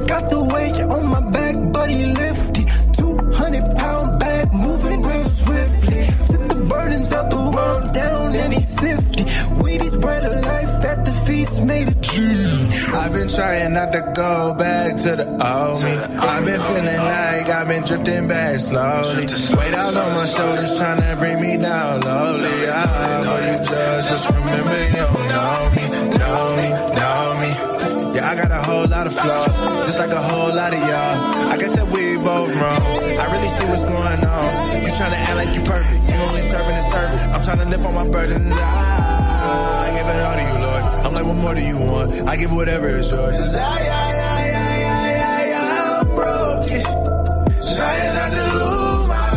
Got 0.08 0.30
the 0.30 0.44
weight 0.54 0.80
on 0.96 1.06
my 1.08 1.22
back, 1.32 1.56
but 1.74 1.90
he 1.90 2.06
lifted. 2.06 2.68
200 2.98 3.76
pound 3.76 3.97
the 7.30 7.38
world 7.38 7.94
down 7.94 8.36
and 8.36 8.54
he 8.54 8.62
sifted. 8.62 9.26
Wheaties 9.62 10.00
bread 10.00 10.26
of 10.26 10.42
life 10.44 10.86
at 10.86 11.06
the 11.06 11.12
feast 11.26 11.62
made 11.62 11.88
a 11.90 11.96
Jew. 11.96 12.68
I've 12.94 13.14
been 13.14 13.28
trying 13.28 13.74
not 13.74 13.92
to 13.94 14.02
go 14.16 14.54
back 14.54 14.98
to 15.04 15.16
the 15.16 15.28
old 15.28 15.84
me. 15.84 15.92
I've 15.92 16.46
been 16.46 16.60
feeling 16.62 16.98
like 16.98 17.50
I've 17.50 17.68
been 17.68 17.84
drifting 17.84 18.28
back 18.28 18.60
slowly. 18.60 19.26
Weight 19.58 19.74
out 19.74 19.96
on 19.96 20.14
my 20.14 20.26
shoulders 20.26 20.78
trying 20.78 21.02
to 21.02 21.16
bring 21.18 21.42
me 21.42 21.58
down 21.58 22.02
lowly. 22.02 22.68
Ah, 22.70 23.24
for 23.26 23.40
you 23.48 23.58
judge, 23.70 24.08
just 24.08 24.30
remember 24.30 24.80
you 24.96 25.06
know 25.32 25.72
me, 25.76 25.84
know 26.18 26.56
me, 26.60 26.70
know 27.00 27.26
me. 27.42 28.16
Yeah, 28.16 28.32
I 28.32 28.36
got 28.36 28.52
a 28.52 28.62
whole 28.62 28.88
lot 28.88 29.06
of 29.06 29.14
flaws, 29.14 29.86
just 29.86 30.00
like 30.00 30.10
a 30.10 30.22
whole 30.22 30.54
lot 30.56 30.74
of 30.74 30.80
y'all. 30.80 31.52
I 31.52 31.58
guess 31.58 31.72
that 31.76 31.88
we 31.88 32.18
both 32.18 32.56
wrong. 32.56 32.97
I 33.78 33.80
what's 33.80 33.92
going 33.92 34.26
on. 34.26 34.82
You 34.82 34.88
trying 34.96 35.12
to 35.12 35.18
act 35.18 35.36
like 35.36 35.56
you 35.56 35.62
perfect, 35.62 36.10
you 36.10 36.16
only 36.16 36.42
serving 36.42 36.76
the 36.76 36.82
servant. 36.92 37.22
I'm 37.34 37.44
trying 37.44 37.60
to 37.60 37.66
lift 37.66 37.86
all 37.86 37.92
my 37.92 38.08
burdens. 38.08 38.52
I 38.54 39.92
give 39.96 40.08
it 40.08 40.22
all 40.22 40.36
to 40.36 40.42
you, 40.42 40.58
Lord. 40.66 40.84
I'm 41.06 41.14
like, 41.14 41.26
what 41.26 41.36
more 41.36 41.56
do 41.56 41.62
you 41.64 41.78
want? 41.78 42.12
I 42.28 42.36
give 42.38 42.54
whatever 42.54 42.90
is 42.90 43.12
yours. 43.12 43.38
I, 43.38 43.60
I, 43.60 43.64
I, 43.64 44.50
I, 44.56 44.84
I, 44.94 45.14
I, 45.28 46.00
I'm 46.00 46.08
broken. 46.16 46.84
Trying 47.76 48.14
not 48.16 48.32
to 48.32 48.44
lose 48.58 49.08
my 49.08 49.30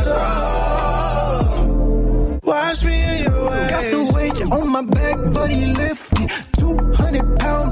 soul. 1.58 2.40
Wash 2.42 2.82
me 2.84 3.02
in 3.02 3.22
your 3.24 3.50
ways. 3.50 3.70
Got 3.70 3.84
the 3.90 4.12
weight 4.14 4.42
on 4.52 4.68
my 4.68 4.82
back, 4.82 5.16
but 5.32 5.50
he 5.50 5.66
lifted. 5.66 6.30
200 6.58 7.38
pound 7.38 7.69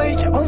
Got 0.00 0.39